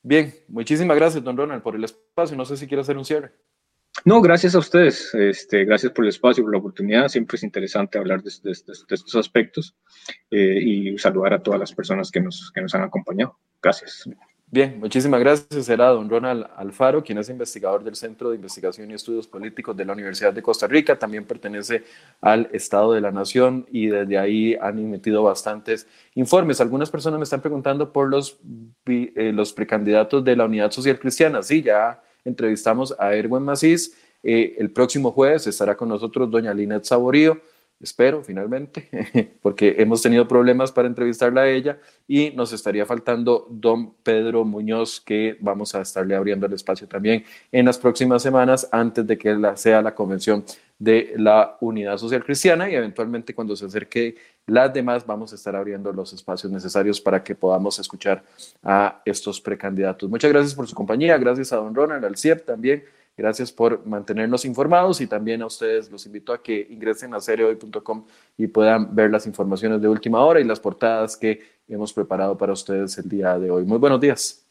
[0.02, 2.38] Bien, muchísimas gracias, don Ronald, por el espacio.
[2.38, 3.32] No sé si quiere hacer un cierre.
[4.04, 5.14] No, gracias a ustedes.
[5.14, 7.08] Este, gracias por el espacio, por la oportunidad.
[7.08, 9.76] Siempre es interesante hablar de, estos aspectos
[10.30, 13.38] eh, y saludar a todas las personas que nos, que nos han acompañado.
[13.62, 14.08] Gracias.
[14.48, 15.68] Bien, muchísimas gracias.
[15.70, 19.86] Era don Ronald Alfaro, quien es investigador del Centro de Investigación y Estudios Políticos de
[19.86, 21.00] la Universidad de Costa Rica.
[21.00, 21.84] También pertenece
[22.22, 26.62] al Estado de la Nación y desde ahí han emitido bastantes informes.
[26.62, 28.40] Algunas personas me están preguntando por los,
[28.86, 31.42] eh, los precandidatos de la Unidad Social Cristiana.
[31.42, 33.96] Sí, ya entrevistamos a Erwin Macís.
[34.22, 37.40] Eh, el próximo jueves estará con nosotros doña Linet Saborío
[37.80, 38.90] espero finalmente,
[39.42, 45.02] porque hemos tenido problemas para entrevistarla a ella y nos estaría faltando don Pedro Muñoz,
[45.02, 49.36] que vamos a estarle abriendo el espacio también en las próximas semanas antes de que
[49.56, 50.44] sea la convención
[50.80, 54.16] de la Unidad Social Cristiana y eventualmente cuando se acerque
[54.48, 58.24] las demás vamos a estar abriendo los espacios necesarios para que podamos escuchar
[58.64, 60.10] a estos precandidatos.
[60.10, 62.84] Muchas gracias por su compañía, gracias a don Ronald, al CIEP también
[63.18, 68.06] Gracias por mantenernos informados y también a ustedes los invito a que ingresen a seriohoy.com
[68.38, 72.52] y puedan ver las informaciones de última hora y las portadas que hemos preparado para
[72.52, 73.64] ustedes el día de hoy.
[73.64, 74.45] Muy buenos días.